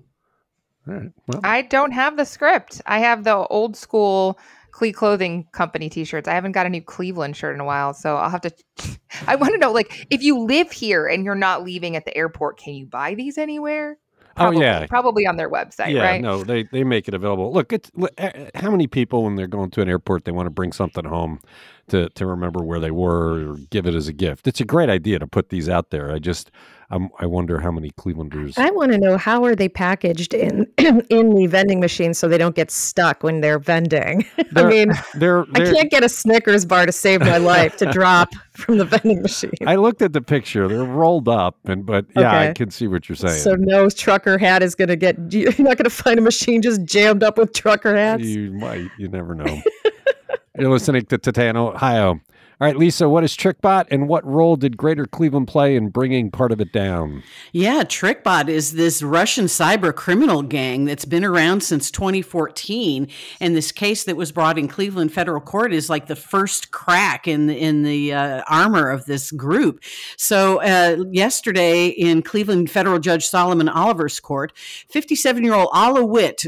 All 0.88 0.94
right. 0.94 1.12
Well. 1.28 1.42
I 1.44 1.64
don't 1.64 1.92
have 1.92 2.18
the 2.18 2.26
script. 2.26 2.82
I 2.86 3.00
have 3.00 3.24
the 3.24 3.36
old 3.48 3.76
school 3.76 4.40
Cle 4.78 4.92
Clothing 4.92 5.48
Company 5.52 5.90
t-shirts. 5.90 6.28
I 6.28 6.34
haven't 6.34 6.52
got 6.52 6.66
a 6.66 6.70
new 6.70 6.82
Cleveland 6.82 7.38
shirt 7.38 7.56
in 7.56 7.62
a 7.62 7.66
while, 7.66 7.94
so 7.94 8.18
I'll 8.18 8.30
have 8.30 8.42
to. 8.42 8.52
I 9.28 9.36
want 9.36 9.54
to 9.54 9.58
know, 9.58 9.72
like, 9.72 10.08
if 10.10 10.22
you 10.22 10.40
live 10.40 10.72
here 10.72 11.08
and 11.08 11.24
you're 11.24 11.34
not 11.34 11.64
leaving 11.64 11.96
at 11.96 12.06
the 12.06 12.16
airport, 12.16 12.58
can 12.60 12.74
you 12.74 12.86
buy 12.86 13.16
these 13.16 13.38
anywhere? 13.38 13.98
Oh, 14.38 14.52
probably, 14.52 14.58
oh 14.58 14.62
yeah, 14.62 14.86
probably 14.88 15.28
on 15.28 15.38
their 15.38 15.50
website. 15.50 15.94
Yeah, 15.94 16.04
right? 16.04 16.22
no, 16.22 16.44
they 16.44 16.64
they 16.64 16.84
make 16.84 17.08
it 17.08 17.14
available. 17.14 17.54
Look, 17.54 17.72
it's 17.72 17.90
eh, 18.18 18.32
eh, 18.36 18.50
how 18.56 18.70
many 18.70 18.86
people 18.88 19.24
when 19.24 19.36
they're 19.36 19.48
going 19.48 19.72
to 19.72 19.82
an 19.82 19.88
airport 19.90 20.26
they 20.26 20.32
want 20.32 20.48
to 20.48 20.52
bring 20.52 20.74
something 20.74 21.06
home 21.06 21.40
to 21.88 22.10
to 22.10 22.26
remember 22.26 22.62
where 22.64 22.80
they 22.80 22.92
were 22.92 23.52
or 23.52 23.58
give 23.70 23.86
it 23.86 23.96
as 23.96 24.08
a 24.10 24.14
gift. 24.14 24.48
It's 24.48 24.60
a 24.60 24.66
great 24.66 24.90
idea 24.90 25.20
to 25.20 25.28
put 25.28 25.50
these 25.50 25.70
out 25.70 25.90
there. 25.92 26.12
I 26.12 26.20
just 26.20 26.52
I'm, 26.92 27.10
i 27.20 27.26
wonder 27.26 27.60
how 27.60 27.72
many 27.72 27.90
Clevelanders. 27.92 28.58
I 28.58 28.70
want 28.72 28.92
to 28.92 28.98
know 28.98 29.18
how 29.18 29.44
are 29.44 29.56
they 29.56 29.68
packaged 29.68 30.34
in 30.34 30.68
in 30.78 31.34
the 31.34 31.48
vending 31.48 31.80
machine 31.80 32.14
so 32.14 32.28
they 32.28 32.38
don't 32.38 32.56
get 32.56 32.70
stuck 32.70 33.24
when 33.24 33.42
they're 33.42 33.60
vending. 33.60 34.26
They're, 34.52 34.68
I 34.68 34.70
mean, 34.70 34.92
they're, 35.16 35.46
they're, 35.52 35.68
I 35.68 35.74
can't 35.74 35.92
get 35.92 36.04
a 36.04 36.10
Snickers 36.10 36.66
bar 36.66 36.86
to 36.86 36.92
save 36.92 37.20
my 37.22 37.38
life 37.56 37.76
to 37.78 37.92
drop 37.92 38.30
from 38.54 38.78
the 38.78 38.86
vending 38.86 39.22
machine. 39.22 39.52
I 39.66 39.76
looked 39.76 40.02
at 40.02 40.14
the 40.14 40.22
picture; 40.22 40.68
they're 40.68 40.86
rolled 40.86 41.28
up, 41.28 41.58
and 41.66 41.86
but 41.86 42.06
yeah, 42.16 42.28
okay. 42.28 42.50
I 42.50 42.54
can 42.54 42.72
see 42.72 42.88
what 42.88 43.10
you're 43.10 43.16
saying. 43.16 43.40
So 43.40 43.56
no 43.58 43.90
trucker 43.90 44.38
hat 44.38 44.64
is 44.64 44.76
going 44.76 44.88
to 44.90 44.96
get. 44.96 45.18
You're 45.34 45.52
not 45.58 45.78
going 45.78 45.84
to 45.86 45.90
find 45.90 46.20
a 46.20 46.22
machine 46.22 46.62
just 46.62 46.86
jammed 46.86 47.24
up 47.24 47.38
with 47.38 47.54
trucker 47.54 47.96
hats. 47.96 48.24
You 48.24 48.52
might. 48.54 48.90
You 48.98 49.08
never 49.08 49.36
know. 49.36 49.62
You're 50.58 50.70
listening 50.70 51.06
to 51.08 51.18
Today 51.18 51.50
in 51.50 51.58
Ohio. 51.58 52.22
All 52.62 52.68
right, 52.68 52.78
Lisa, 52.78 53.10
what 53.10 53.26
is 53.26 53.36
TrickBot 53.36 53.88
and 53.92 54.08
what 54.08 54.26
role 54.26 54.56
did 54.56 54.78
Greater 54.78 55.06
Cleveland 55.06 55.50
play 55.50 55.76
in 55.76 55.90
bringing 55.90 56.32
part 56.32 56.54
of 56.54 56.62
it 56.62 56.72
down? 56.72 57.22
Yeah, 57.52 57.84
TrickBot 57.84 58.48
is 58.48 58.72
this 58.72 59.04
Russian 59.04 59.48
cyber 59.48 59.94
criminal 59.94 60.42
gang 60.42 60.86
that's 60.86 61.04
been 61.04 61.26
around 61.26 61.64
since 61.64 61.92
2014. 61.92 63.10
And 63.42 63.56
this 63.58 63.74
case 63.74 64.06
that 64.06 64.16
was 64.16 64.32
brought 64.32 64.58
in 64.58 64.70
Cleveland 64.70 65.12
federal 65.12 65.42
court 65.42 65.74
is 65.74 65.90
like 65.90 66.08
the 66.08 66.16
first 66.16 66.72
crack 66.72 67.28
in 67.28 67.48
the, 67.48 67.58
in 67.58 67.84
the 67.84 68.14
uh, 68.14 68.44
armor 68.48 68.90
of 68.90 69.04
this 69.04 69.32
group. 69.32 69.84
So, 70.16 70.62
uh, 70.62 71.04
yesterday 71.12 71.88
in 71.88 72.22
Cleveland 72.22 72.72
federal 72.72 73.00
judge 73.00 73.28
Solomon 73.28 73.68
Oliver's 73.68 74.22
court, 74.22 74.54
57 74.56 75.44
year 75.44 75.56
old 75.56 75.70
Alla 75.74 76.06
Witte 76.06 76.46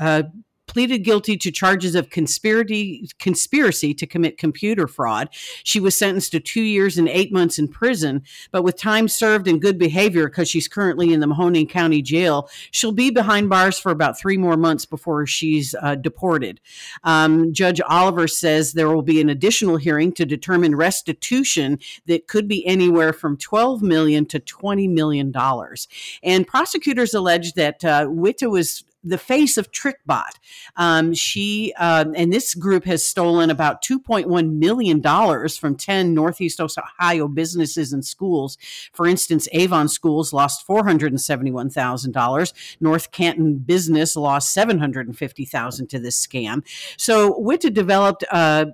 uh, 0.00 0.24
pleaded 0.66 0.98
guilty 0.98 1.36
to 1.36 1.50
charges 1.50 1.94
of 1.94 2.10
conspiracy 2.10 3.08
conspiracy 3.18 3.94
to 3.94 4.06
commit 4.06 4.38
computer 4.38 4.86
fraud. 4.86 5.28
She 5.64 5.80
was 5.80 5.96
sentenced 5.96 6.32
to 6.32 6.40
two 6.40 6.62
years 6.62 6.98
and 6.98 7.08
eight 7.08 7.32
months 7.32 7.58
in 7.58 7.68
prison, 7.68 8.22
but 8.50 8.62
with 8.62 8.76
time 8.76 9.08
served 9.08 9.48
and 9.48 9.60
good 9.60 9.78
behavior 9.78 10.28
because 10.28 10.48
she's 10.48 10.68
currently 10.68 11.12
in 11.12 11.20
the 11.20 11.26
Mahoning 11.26 11.68
County 11.68 12.02
Jail, 12.02 12.48
she'll 12.70 12.92
be 12.92 13.10
behind 13.10 13.48
bars 13.48 13.78
for 13.78 13.90
about 13.92 14.18
three 14.18 14.36
more 14.36 14.56
months 14.56 14.86
before 14.86 15.26
she's 15.26 15.74
uh, 15.82 15.94
deported. 15.94 16.60
Um, 17.04 17.52
Judge 17.52 17.80
Oliver 17.88 18.26
says 18.28 18.72
there 18.72 18.88
will 18.88 19.02
be 19.02 19.20
an 19.20 19.28
additional 19.28 19.76
hearing 19.76 20.12
to 20.12 20.24
determine 20.24 20.74
restitution 20.74 21.78
that 22.06 22.26
could 22.26 22.48
be 22.48 22.66
anywhere 22.66 23.12
from 23.12 23.36
12 23.36 23.82
million 23.82 24.26
to 24.26 24.38
20 24.40 24.88
million 24.88 25.30
dollars. 25.30 25.88
And 26.22 26.46
prosecutors 26.46 27.14
allege 27.14 27.52
that 27.54 27.84
uh, 27.84 28.06
Witte 28.08 28.50
was 28.50 28.84
the 29.06 29.18
face 29.18 29.56
of 29.56 29.70
TrickBot. 29.70 30.32
Um, 30.76 31.14
she 31.14 31.72
uh, 31.78 32.06
and 32.14 32.32
this 32.32 32.54
group 32.54 32.84
has 32.84 33.04
stolen 33.04 33.50
about 33.50 33.82
$2.1 33.82 34.52
million 34.54 35.48
from 35.48 35.76
10 35.76 36.14
Northeast 36.14 36.60
Ohio 36.60 37.28
businesses 37.28 37.92
and 37.92 38.04
schools. 38.04 38.58
For 38.92 39.06
instance, 39.06 39.48
Avon 39.52 39.88
Schools 39.88 40.32
lost 40.32 40.66
$471,000. 40.66 42.52
North 42.80 43.10
Canton 43.12 43.58
Business 43.58 44.16
lost 44.16 44.56
$750,000 44.56 45.88
to 45.88 45.98
this 45.98 46.26
scam. 46.26 46.62
So 46.96 47.38
Witte 47.38 47.72
developed 47.72 48.24
uh, 48.30 48.66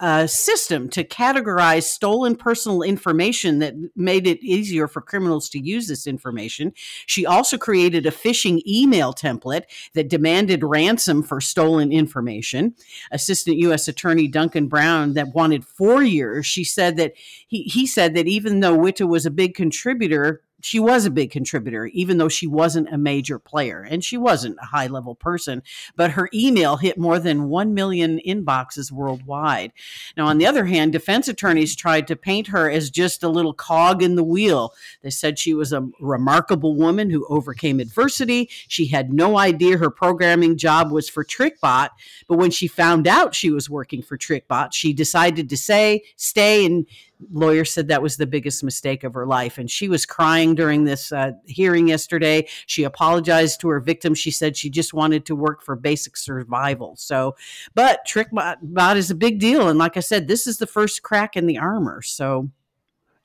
a 0.00 0.26
system 0.26 0.88
to 0.88 1.04
categorize 1.04 1.84
stolen 1.84 2.34
personal 2.34 2.82
information 2.82 3.60
that 3.60 3.74
made 3.94 4.26
it 4.26 4.42
easier 4.42 4.88
for 4.88 5.00
criminals 5.00 5.48
to 5.48 5.58
use 5.58 5.86
this 5.86 6.06
information. 6.06 6.72
She 7.06 7.24
also 7.24 7.56
created 7.56 8.04
a 8.04 8.10
phishing 8.10 8.60
email 8.66 9.12
template 9.12 9.64
that 9.94 10.08
demanded 10.08 10.64
ransom 10.64 11.22
for 11.22 11.40
stolen 11.40 11.92
information. 11.92 12.74
Assistant 13.12 13.56
U.S. 13.58 13.86
Attorney 13.86 14.26
Duncan 14.28 14.66
Brown, 14.66 15.14
that 15.14 15.34
wanted 15.34 15.64
four 15.64 16.02
years, 16.02 16.44
she 16.44 16.64
said 16.64 16.96
that 16.96 17.12
he, 17.46 17.62
he 17.62 17.86
said 17.86 18.14
that 18.14 18.26
even 18.26 18.60
though 18.60 18.76
Witte 18.76 19.08
was 19.08 19.26
a 19.26 19.30
big 19.30 19.54
contributor 19.54 20.43
she 20.64 20.80
was 20.80 21.04
a 21.04 21.10
big 21.10 21.30
contributor, 21.30 21.86
even 21.86 22.18
though 22.18 22.28
she 22.28 22.46
wasn't 22.46 22.92
a 22.92 22.98
major 22.98 23.38
player 23.38 23.82
and 23.82 24.02
she 24.02 24.16
wasn't 24.16 24.56
a 24.62 24.66
high 24.66 24.86
level 24.86 25.14
person. 25.14 25.62
But 25.94 26.12
her 26.12 26.30
email 26.32 26.76
hit 26.76 26.96
more 26.96 27.18
than 27.18 27.48
1 27.48 27.74
million 27.74 28.18
inboxes 28.26 28.90
worldwide. 28.90 29.72
Now, 30.16 30.26
on 30.26 30.38
the 30.38 30.46
other 30.46 30.64
hand, 30.64 30.92
defense 30.92 31.28
attorneys 31.28 31.76
tried 31.76 32.06
to 32.08 32.16
paint 32.16 32.46
her 32.48 32.70
as 32.70 32.90
just 32.90 33.22
a 33.22 33.28
little 33.28 33.52
cog 33.52 34.02
in 34.02 34.14
the 34.14 34.24
wheel. 34.24 34.72
They 35.02 35.10
said 35.10 35.38
she 35.38 35.54
was 35.54 35.72
a 35.72 35.86
remarkable 36.00 36.76
woman 36.76 37.10
who 37.10 37.26
overcame 37.28 37.78
adversity. 37.78 38.48
She 38.68 38.86
had 38.86 39.12
no 39.12 39.38
idea 39.38 39.76
her 39.76 39.90
programming 39.90 40.56
job 40.56 40.90
was 40.90 41.08
for 41.08 41.24
TrickBot. 41.24 41.90
But 42.26 42.38
when 42.38 42.50
she 42.50 42.68
found 42.68 43.06
out 43.06 43.34
she 43.34 43.50
was 43.50 43.68
working 43.68 44.02
for 44.02 44.16
TrickBot, 44.16 44.72
she 44.72 44.92
decided 44.92 45.48
to 45.50 45.56
say, 45.56 46.04
stay 46.16 46.64
and 46.64 46.86
lawyer 47.30 47.64
said 47.64 47.88
that 47.88 48.02
was 48.02 48.16
the 48.16 48.26
biggest 48.26 48.62
mistake 48.62 49.04
of 49.04 49.14
her 49.14 49.26
life. 49.26 49.58
And 49.58 49.70
she 49.70 49.88
was 49.88 50.06
crying 50.06 50.54
during 50.54 50.84
this 50.84 51.12
uh, 51.12 51.32
hearing 51.44 51.88
yesterday. 51.88 52.48
She 52.66 52.84
apologized 52.84 53.60
to 53.60 53.68
her 53.68 53.80
victim. 53.80 54.14
She 54.14 54.30
said 54.30 54.56
she 54.56 54.70
just 54.70 54.94
wanted 54.94 55.26
to 55.26 55.36
work 55.36 55.62
for 55.62 55.76
basic 55.76 56.16
survival. 56.16 56.94
So, 56.96 57.36
but 57.74 58.00
TrickBot 58.06 58.96
is 58.96 59.10
a 59.10 59.14
big 59.14 59.38
deal. 59.38 59.68
And 59.68 59.78
like 59.78 59.96
I 59.96 60.00
said, 60.00 60.28
this 60.28 60.46
is 60.46 60.58
the 60.58 60.66
first 60.66 61.02
crack 61.02 61.36
in 61.36 61.46
the 61.46 61.58
armor. 61.58 62.02
So, 62.02 62.50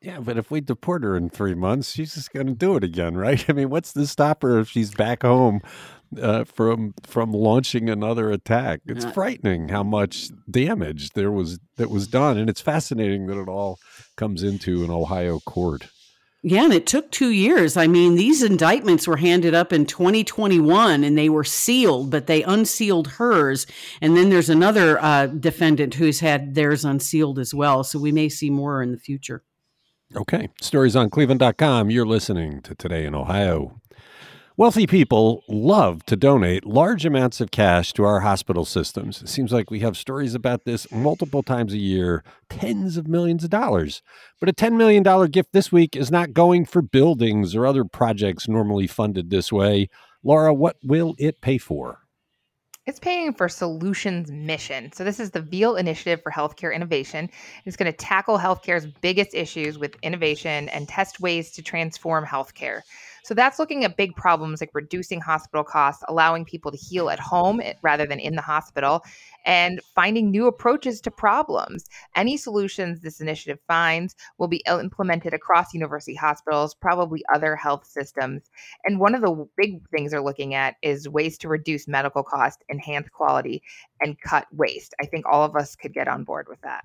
yeah, 0.02 0.20
but 0.20 0.38
if 0.38 0.50
we 0.50 0.62
deport 0.62 1.04
her 1.04 1.18
in 1.18 1.30
three 1.30 1.56
months, 1.56 1.92
she's 1.92 2.14
just 2.14 2.32
going 2.32 2.48
to 2.48 2.54
do 2.54 2.78
it 2.78 2.84
again, 2.86 3.18
right? 3.18 3.44
I 3.50 3.54
mean, 3.54 3.70
what's 3.70 3.94
to 3.94 4.08
stop 4.08 4.44
her 4.44 4.60
if 4.60 4.70
she's 4.70 4.94
back 4.94 5.24
home 5.24 5.62
uh, 6.22 6.44
from 6.44 6.94
from 7.04 7.32
launching 7.32 7.90
another 7.90 8.32
attack? 8.32 8.82
It's 8.86 9.06
frightening 9.06 9.70
how 9.70 9.84
much 9.84 10.30
damage 10.50 11.12
there 11.12 11.32
was 11.32 11.60
that 11.78 11.90
was 11.90 12.08
done, 12.08 12.38
and 12.38 12.50
it's 12.50 12.62
fascinating 12.62 13.28
that 13.28 13.40
it 13.40 13.48
all 13.48 13.80
comes 14.16 14.44
into 14.44 14.84
an 14.84 14.92
Ohio 14.92 15.40
court. 15.40 15.90
Yeah, 16.42 16.64
and 16.64 16.74
it 16.74 16.88
took 16.88 17.12
two 17.12 17.32
years. 17.32 17.76
I 17.76 17.88
mean, 17.88 18.16
these 18.16 18.44
indictments 18.44 19.06
were 19.06 19.18
handed 19.18 19.54
up 19.54 19.74
in 19.74 19.86
2021 19.86 21.04
and 21.04 21.18
they 21.18 21.28
were 21.28 21.44
sealed, 21.44 22.12
but 22.12 22.28
they 22.28 22.44
unsealed 22.44 23.08
hers. 23.08 23.68
And 24.00 24.16
then 24.16 24.30
there's 24.30 24.50
another 24.50 25.02
uh, 25.04 25.28
defendant 25.28 25.96
who's 25.96 26.22
had 26.22 26.56
theirs 26.56 26.86
unsealed 26.86 27.40
as 27.40 27.54
well. 27.54 27.84
So 27.84 28.00
we 28.00 28.14
may 28.14 28.30
see 28.30 28.50
more 28.50 28.82
in 28.82 28.94
the 28.94 28.98
future. 28.98 29.44
Okay. 30.16 30.48
Stories 30.62 30.96
on 30.96 31.10
cleveland.com. 31.10 31.90
You're 31.92 32.06
listening 32.06 32.62
to 32.62 32.74
Today 32.74 33.06
in 33.06 33.14
Ohio. 33.14 33.82
Wealthy 34.60 34.88
people 34.88 35.46
love 35.48 36.06
to 36.08 36.18
donate 36.18 36.66
large 36.66 37.06
amounts 37.06 37.40
of 37.40 37.50
cash 37.50 37.94
to 37.94 38.04
our 38.04 38.20
hospital 38.20 38.66
systems. 38.66 39.22
It 39.22 39.30
seems 39.30 39.54
like 39.54 39.72
we 39.72 39.80
have 39.80 39.96
stories 39.96 40.36
about 40.36 40.66
this 40.66 40.92
multiple 40.92 41.42
times 41.42 41.72
a 41.72 41.78
year, 41.78 42.26
tens 42.50 42.98
of 42.98 43.08
millions 43.08 43.46
of 43.46 43.52
dollars. 43.52 44.02
But 44.38 44.50
a 44.50 44.52
$10 44.52 44.74
million 44.74 45.02
gift 45.32 45.54
this 45.54 45.72
week 45.72 45.96
is 45.96 46.12
not 46.12 46.34
going 46.34 46.66
for 46.66 46.82
buildings 46.82 47.56
or 47.56 47.66
other 47.66 47.86
projects 47.86 48.50
normally 48.50 48.86
funded 48.86 49.30
this 49.30 49.50
way. 49.50 49.88
Laura, 50.26 50.54
what 50.54 50.76
will 50.84 51.16
it 51.18 51.40
pay 51.40 51.58
for? 51.58 52.00
It's 52.86 53.00
paying 53.00 53.34
for 53.34 53.48
Solutions 53.48 54.30
Mission. 54.30 54.92
So, 54.92 55.04
this 55.04 55.20
is 55.20 55.30
the 55.30 55.42
Veale 55.42 55.76
Initiative 55.76 56.22
for 56.24 56.32
Healthcare 56.32 56.74
Innovation. 56.74 57.30
It's 57.66 57.78
going 57.78 57.92
to 57.92 57.96
tackle 57.96 58.38
healthcare's 58.38 58.88
biggest 58.88 59.36
issues 59.36 59.78
with 59.78 59.96
innovation 60.02 60.68
and 60.70 60.88
test 60.88 61.20
ways 61.20 61.52
to 61.52 61.62
transform 61.62 62.26
healthcare. 62.26 62.82
So 63.24 63.34
that's 63.34 63.60
looking 63.60 63.84
at 63.84 63.98
big 63.98 64.16
problems 64.16 64.62
like 64.62 64.72
reducing 64.74 65.22
hospital 65.22 65.64
costs, 65.64 66.04
allowing 66.08 66.46
people 66.46 66.72
to 66.72 66.78
heal 66.78 67.10
at 67.10 67.20
home 67.20 67.62
eh, 67.62 67.74
rather 67.82 68.06
than 68.06 68.20
in 68.20 68.36
the 68.36 68.42
hospital, 68.42 69.04
and 69.46 69.82
finding 69.96 70.32
new 70.32 70.48
approaches 70.48 71.02
to 71.02 71.12
problems. 71.12 71.86
Any 72.16 72.38
solutions 72.38 73.02
this 73.02 73.22
initiative 73.22 73.60
finds 73.68 74.16
will 74.38 74.48
be 74.48 74.64
implemented 74.68 75.34
across 75.34 75.74
university 75.74 76.16
hospitals, 76.16 76.76
probably 76.76 77.24
other 77.34 77.56
health 77.56 77.86
systems. 77.86 78.50
And 78.86 79.00
one 79.00 79.16
of 79.16 79.22
the 79.22 79.48
big 79.58 79.88
things 79.90 80.12
they're 80.12 80.22
looking 80.22 80.54
at 80.54 80.76
is 80.82 81.10
ways 81.10 81.38
to 81.40 81.48
reduce 81.48 81.88
medical 81.88 82.24
cost, 82.24 82.64
enhance 82.70 83.10
quality, 83.10 83.62
and 84.02 84.20
cut 84.22 84.48
waste. 84.52 84.94
I 85.02 85.06
think 85.06 85.26
all 85.26 85.44
of 85.44 85.56
us 85.56 85.76
could 85.76 85.94
get 85.94 86.08
on 86.08 86.24
board 86.24 86.48
with 86.50 86.62
that. 86.62 86.84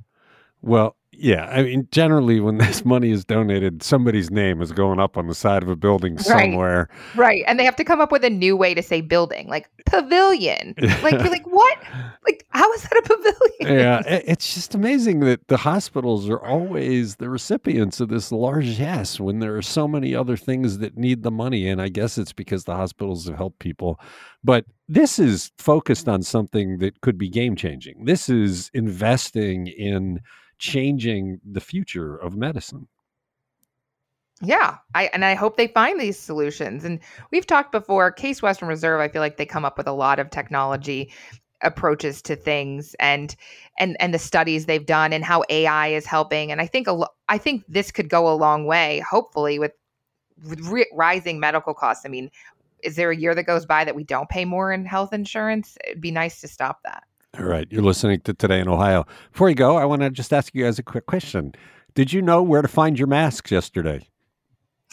Well, 0.64 0.96
yeah, 1.12 1.46
I 1.46 1.62
mean, 1.62 1.86
generally, 1.90 2.40
when 2.40 2.58
this 2.58 2.84
money 2.84 3.10
is 3.10 3.24
donated, 3.24 3.82
somebody's 3.82 4.30
name 4.30 4.62
is 4.62 4.72
going 4.72 4.98
up 4.98 5.16
on 5.16 5.26
the 5.26 5.34
side 5.34 5.62
of 5.62 5.68
a 5.68 5.76
building 5.76 6.18
somewhere. 6.18 6.88
Right, 7.14 7.26
right. 7.26 7.44
and 7.46 7.58
they 7.58 7.64
have 7.64 7.76
to 7.76 7.84
come 7.84 8.00
up 8.00 8.10
with 8.10 8.24
a 8.24 8.30
new 8.30 8.56
way 8.56 8.74
to 8.74 8.82
say 8.82 9.02
building, 9.02 9.48
like 9.48 9.68
pavilion. 9.86 10.74
Like 11.02 11.20
you're 11.20 11.30
like, 11.30 11.46
what? 11.46 11.78
Like, 12.24 12.46
how 12.50 12.72
is 12.72 12.82
that 12.82 12.96
a 12.96 13.02
pavilion? 13.02 13.78
Yeah, 13.78 14.02
it's 14.06 14.54
just 14.54 14.74
amazing 14.74 15.20
that 15.20 15.48
the 15.48 15.58
hospitals 15.58 16.30
are 16.30 16.42
always 16.42 17.16
the 17.16 17.28
recipients 17.28 18.00
of 18.00 18.08
this 18.08 18.32
largesse 18.32 19.20
when 19.20 19.40
there 19.40 19.54
are 19.54 19.62
so 19.62 19.86
many 19.86 20.14
other 20.14 20.36
things 20.36 20.78
that 20.78 20.96
need 20.96 21.22
the 21.22 21.30
money. 21.30 21.68
And 21.68 21.82
I 21.82 21.88
guess 21.88 22.16
it's 22.16 22.32
because 22.32 22.64
the 22.64 22.74
hospitals 22.74 23.26
have 23.26 23.36
helped 23.36 23.58
people. 23.58 24.00
But 24.42 24.64
this 24.88 25.18
is 25.18 25.52
focused 25.58 26.08
on 26.08 26.22
something 26.22 26.78
that 26.78 27.02
could 27.02 27.18
be 27.18 27.28
game 27.28 27.54
changing. 27.54 28.06
This 28.06 28.30
is 28.30 28.70
investing 28.72 29.66
in 29.66 30.20
changing 30.58 31.40
the 31.44 31.60
future 31.60 32.16
of 32.16 32.36
medicine. 32.36 32.88
Yeah, 34.42 34.78
I 34.94 35.06
and 35.12 35.24
I 35.24 35.34
hope 35.34 35.56
they 35.56 35.68
find 35.68 36.00
these 36.00 36.18
solutions. 36.18 36.84
And 36.84 37.00
we've 37.30 37.46
talked 37.46 37.72
before, 37.72 38.10
Case 38.10 38.42
Western 38.42 38.68
Reserve, 38.68 39.00
I 39.00 39.08
feel 39.08 39.22
like 39.22 39.36
they 39.36 39.46
come 39.46 39.64
up 39.64 39.78
with 39.78 39.86
a 39.86 39.92
lot 39.92 40.18
of 40.18 40.30
technology 40.30 41.12
approaches 41.62 42.20
to 42.22 42.36
things 42.36 42.94
and 43.00 43.34
and 43.78 43.96
and 44.00 44.12
the 44.12 44.18
studies 44.18 44.66
they've 44.66 44.86
done 44.86 45.12
and 45.12 45.24
how 45.24 45.44
AI 45.48 45.88
is 45.88 46.04
helping 46.04 46.52
and 46.52 46.60
I 46.60 46.66
think 46.66 46.86
a 46.86 46.92
lo- 46.92 47.14
I 47.28 47.38
think 47.38 47.64
this 47.68 47.90
could 47.90 48.08
go 48.08 48.30
a 48.30 48.34
long 48.34 48.66
way 48.66 49.02
hopefully 49.08 49.58
with, 49.58 49.72
re- 50.44 50.90
rising 50.92 51.40
medical 51.40 51.72
costs. 51.72 52.04
I 52.04 52.08
mean, 52.08 52.30
is 52.82 52.96
there 52.96 53.10
a 53.10 53.16
year 53.16 53.34
that 53.34 53.44
goes 53.44 53.64
by 53.64 53.84
that 53.84 53.94
we 53.94 54.04
don't 54.04 54.28
pay 54.28 54.44
more 54.44 54.72
in 54.72 54.84
health 54.84 55.12
insurance? 55.12 55.78
It'd 55.86 56.02
be 56.02 56.10
nice 56.10 56.40
to 56.42 56.48
stop 56.48 56.80
that. 56.84 57.04
All 57.38 57.46
right. 57.46 57.66
You're 57.70 57.82
listening 57.82 58.20
to 58.20 58.34
Today 58.34 58.60
in 58.60 58.68
Ohio. 58.68 59.06
Before 59.32 59.48
you 59.48 59.56
go, 59.56 59.76
I 59.76 59.84
want 59.84 60.02
to 60.02 60.10
just 60.10 60.32
ask 60.32 60.54
you 60.54 60.64
guys 60.64 60.78
a 60.78 60.84
quick 60.84 61.06
question. 61.06 61.52
Did 61.94 62.12
you 62.12 62.22
know 62.22 62.42
where 62.42 62.62
to 62.62 62.68
find 62.68 62.96
your 62.96 63.08
masks 63.08 63.50
yesterday? 63.50 64.08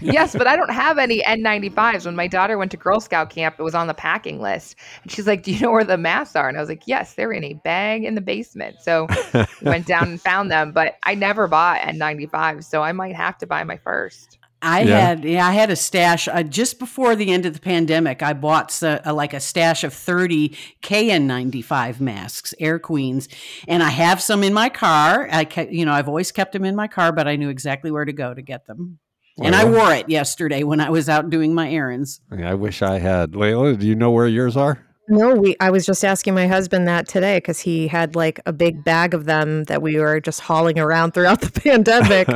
yes, 0.00 0.34
but 0.34 0.46
I 0.46 0.56
don't 0.56 0.72
have 0.72 0.96
any 0.96 1.22
N95s. 1.22 2.06
When 2.06 2.16
my 2.16 2.26
daughter 2.26 2.56
went 2.56 2.70
to 2.70 2.78
Girl 2.78 3.00
Scout 3.00 3.28
camp, 3.28 3.56
it 3.58 3.62
was 3.62 3.74
on 3.74 3.86
the 3.86 3.94
packing 3.94 4.40
list. 4.40 4.76
And 5.02 5.12
she's 5.12 5.26
like, 5.26 5.42
Do 5.42 5.52
you 5.52 5.60
know 5.60 5.72
where 5.72 5.84
the 5.84 5.98
masks 5.98 6.36
are? 6.36 6.48
And 6.48 6.56
I 6.56 6.60
was 6.60 6.68
like, 6.68 6.84
Yes, 6.86 7.14
they're 7.14 7.32
in 7.32 7.44
a 7.44 7.54
bag 7.54 8.04
in 8.04 8.14
the 8.14 8.20
basement. 8.22 8.76
So 8.80 9.06
went 9.62 9.86
down 9.86 10.08
and 10.08 10.20
found 10.20 10.50
them, 10.50 10.72
but 10.72 10.96
I 11.02 11.14
never 11.14 11.48
bought 11.48 11.80
N95s. 11.80 12.64
So 12.64 12.82
I 12.82 12.92
might 12.92 13.14
have 13.14 13.36
to 13.38 13.46
buy 13.46 13.62
my 13.64 13.76
first. 13.76 14.38
I 14.64 14.80
yeah. 14.82 14.98
had 14.98 15.24
yeah, 15.24 15.46
I 15.46 15.52
had 15.52 15.70
a 15.70 15.76
stash 15.76 16.26
uh, 16.26 16.42
just 16.42 16.78
before 16.78 17.14
the 17.14 17.30
end 17.30 17.44
of 17.44 17.52
the 17.52 17.60
pandemic. 17.60 18.22
I 18.22 18.32
bought 18.32 18.82
uh, 18.82 19.00
like 19.12 19.34
a 19.34 19.40
stash 19.40 19.84
of 19.84 19.92
30 19.92 20.56
KN95 20.82 22.00
masks, 22.00 22.54
Air 22.58 22.78
Queens, 22.78 23.28
and 23.68 23.82
I 23.82 23.90
have 23.90 24.22
some 24.22 24.42
in 24.42 24.54
my 24.54 24.70
car. 24.70 25.28
I 25.30 25.44
kept, 25.44 25.70
you 25.70 25.84
know, 25.84 25.92
I've 25.92 26.08
always 26.08 26.32
kept 26.32 26.52
them 26.52 26.64
in 26.64 26.74
my 26.74 26.88
car, 26.88 27.12
but 27.12 27.28
I 27.28 27.36
knew 27.36 27.50
exactly 27.50 27.90
where 27.90 28.04
to 28.04 28.12
go 28.12 28.32
to 28.32 28.42
get 28.42 28.66
them. 28.66 28.98
Leila? 29.36 29.46
And 29.46 29.56
I 29.56 29.64
wore 29.64 29.92
it 29.92 30.08
yesterday 30.08 30.62
when 30.62 30.80
I 30.80 30.90
was 30.90 31.08
out 31.08 31.28
doing 31.28 31.54
my 31.54 31.70
errands. 31.70 32.20
I 32.30 32.54
wish 32.54 32.82
I 32.82 32.98
had. 32.98 33.34
Leila, 33.34 33.76
do 33.76 33.86
you 33.86 33.94
know 33.94 34.12
where 34.12 34.26
yours 34.26 34.56
are? 34.56 34.78
No, 35.08 35.34
we. 35.34 35.56
I 35.60 35.70
was 35.70 35.84
just 35.84 36.04
asking 36.04 36.34
my 36.34 36.46
husband 36.46 36.88
that 36.88 37.06
today 37.06 37.36
because 37.36 37.60
he 37.60 37.88
had 37.88 38.16
like 38.16 38.40
a 38.46 38.52
big 38.52 38.84
bag 38.84 39.12
of 39.12 39.26
them 39.26 39.64
that 39.64 39.82
we 39.82 39.98
were 39.98 40.20
just 40.20 40.40
hauling 40.40 40.78
around 40.78 41.12
throughout 41.12 41.42
the 41.42 41.60
pandemic, 41.60 42.28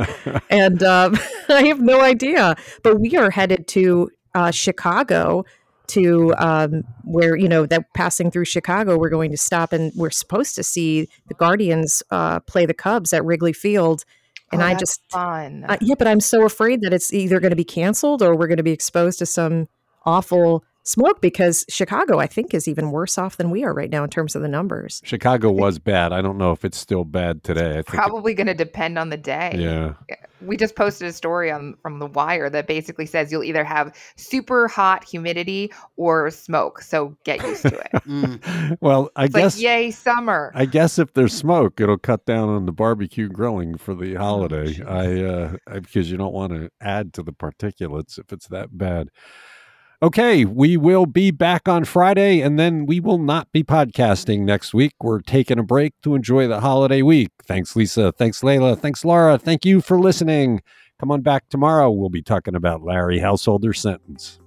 and 0.49 0.83
um, 0.83 1.17
I 1.49 1.63
have 1.63 1.81
no 1.81 2.01
idea. 2.01 2.55
But 2.83 2.99
we 2.99 3.15
are 3.17 3.31
headed 3.31 3.67
to 3.69 4.09
uh, 4.35 4.51
Chicago 4.51 5.45
to 5.87 6.35
um, 6.37 6.83
where 7.03 7.35
you 7.35 7.49
know 7.49 7.65
that 7.65 7.91
passing 7.95 8.29
through 8.29 8.45
Chicago, 8.45 8.97
we're 8.97 9.09
going 9.09 9.31
to 9.31 9.37
stop 9.37 9.73
and 9.73 9.91
we're 9.95 10.11
supposed 10.11 10.55
to 10.55 10.63
see 10.63 11.07
the 11.27 11.33
Guardians 11.33 12.03
uh, 12.11 12.39
play 12.41 12.67
the 12.67 12.73
Cubs 12.75 13.13
at 13.13 13.25
Wrigley 13.25 13.53
Field. 13.53 14.05
And 14.51 14.61
oh, 14.61 14.65
I 14.65 14.73
just 14.73 15.01
fun. 15.09 15.65
Uh, 15.67 15.77
yeah, 15.81 15.95
but 15.97 16.07
I'm 16.07 16.19
so 16.19 16.43
afraid 16.43 16.81
that 16.81 16.91
it's 16.91 17.13
either 17.13 17.39
going 17.39 17.51
to 17.51 17.55
be 17.55 17.63
canceled 17.63 18.23
or 18.23 18.35
we're 18.35 18.47
going 18.47 18.57
to 18.57 18.63
be 18.63 18.71
exposed 18.71 19.19
to 19.19 19.27
some 19.27 19.67
awful 20.05 20.63
smoke 20.89 21.21
because 21.21 21.65
Chicago, 21.69 22.19
I 22.19 22.25
think, 22.25 22.53
is 22.53 22.67
even 22.67 22.91
worse 22.91 23.17
off 23.17 23.37
than 23.37 23.51
we 23.51 23.63
are 23.63 23.73
right 23.73 23.89
now 23.89 24.03
in 24.03 24.09
terms 24.09 24.35
of 24.35 24.41
the 24.41 24.47
numbers. 24.47 25.01
Chicago 25.05 25.51
was 25.51 25.77
bad. 25.77 26.11
I 26.11 26.21
don't 26.21 26.37
know 26.37 26.51
if 26.51 26.65
it's 26.65 26.77
still 26.77 27.03
bad 27.03 27.43
today. 27.43 27.83
Probably 27.85 28.33
going 28.33 28.47
to 28.47 28.53
depend 28.55 28.97
on 28.97 29.09
the 29.09 29.17
day. 29.17 29.53
Yeah. 29.55 29.93
We 30.41 30.57
just 30.57 30.75
posted 30.75 31.07
a 31.07 31.13
story 31.13 31.51
on 31.51 31.75
from 31.81 31.99
the 31.99 32.07
Wire 32.07 32.49
that 32.49 32.65
basically 32.65 33.05
says 33.05 33.31
you'll 33.31 33.43
either 33.43 33.63
have 33.63 33.95
super 34.15 34.67
hot 34.67 35.03
humidity 35.03 35.71
or 35.97 36.31
smoke. 36.31 36.81
So 36.81 37.15
get 37.23 37.43
used 37.43 37.63
to 37.63 37.77
it. 37.77 37.91
mm. 38.07 38.77
Well, 38.81 39.11
I 39.15 39.25
it's 39.25 39.35
guess 39.35 39.55
like, 39.57 39.63
yay 39.63 39.91
summer. 39.91 40.51
I 40.55 40.65
guess 40.65 40.97
if 40.97 41.13
there's 41.13 41.33
smoke, 41.33 41.79
it'll 41.79 41.97
cut 41.97 42.25
down 42.25 42.49
on 42.49 42.65
the 42.65 42.71
barbecue 42.71 43.27
grilling 43.27 43.77
for 43.77 43.93
the 43.93 44.15
oh, 44.15 44.19
holiday. 44.19 44.81
Oh, 44.81 44.87
I 44.87 45.73
uh, 45.73 45.79
because 45.79 46.09
you 46.09 46.17
don't 46.17 46.33
want 46.33 46.53
to 46.53 46.71
add 46.81 47.13
to 47.15 47.23
the 47.23 47.33
particulates 47.33 48.17
if 48.17 48.31
it's 48.31 48.47
that 48.47 48.77
bad. 48.77 49.09
Okay, 50.01 50.45
we 50.45 50.77
will 50.77 51.05
be 51.05 51.29
back 51.29 51.67
on 51.67 51.83
Friday 51.83 52.39
and 52.39 52.57
then 52.57 52.85
we 52.85 53.01
will 53.01 53.17
not 53.17 53.51
be 53.51 53.65
podcasting 53.65 54.43
next 54.43 54.73
week. 54.73 54.93
We're 55.01 55.19
taking 55.19 55.59
a 55.59 55.63
break 55.63 55.93
to 56.03 56.15
enjoy 56.15 56.47
the 56.47 56.61
holiday 56.61 57.01
week. 57.01 57.31
Thanks, 57.43 57.75
Lisa. 57.75 58.13
Thanks, 58.13 58.39
Layla. 58.39 58.79
Thanks, 58.79 59.03
Laura. 59.03 59.37
Thank 59.37 59.65
you 59.65 59.81
for 59.81 59.99
listening. 59.99 60.61
Come 61.01 61.11
on 61.11 61.19
back 61.19 61.49
tomorrow. 61.49 61.91
We'll 61.91 62.07
be 62.07 62.21
talking 62.21 62.55
about 62.55 62.81
Larry 62.81 63.19
Householder's 63.19 63.81
sentence. 63.81 64.39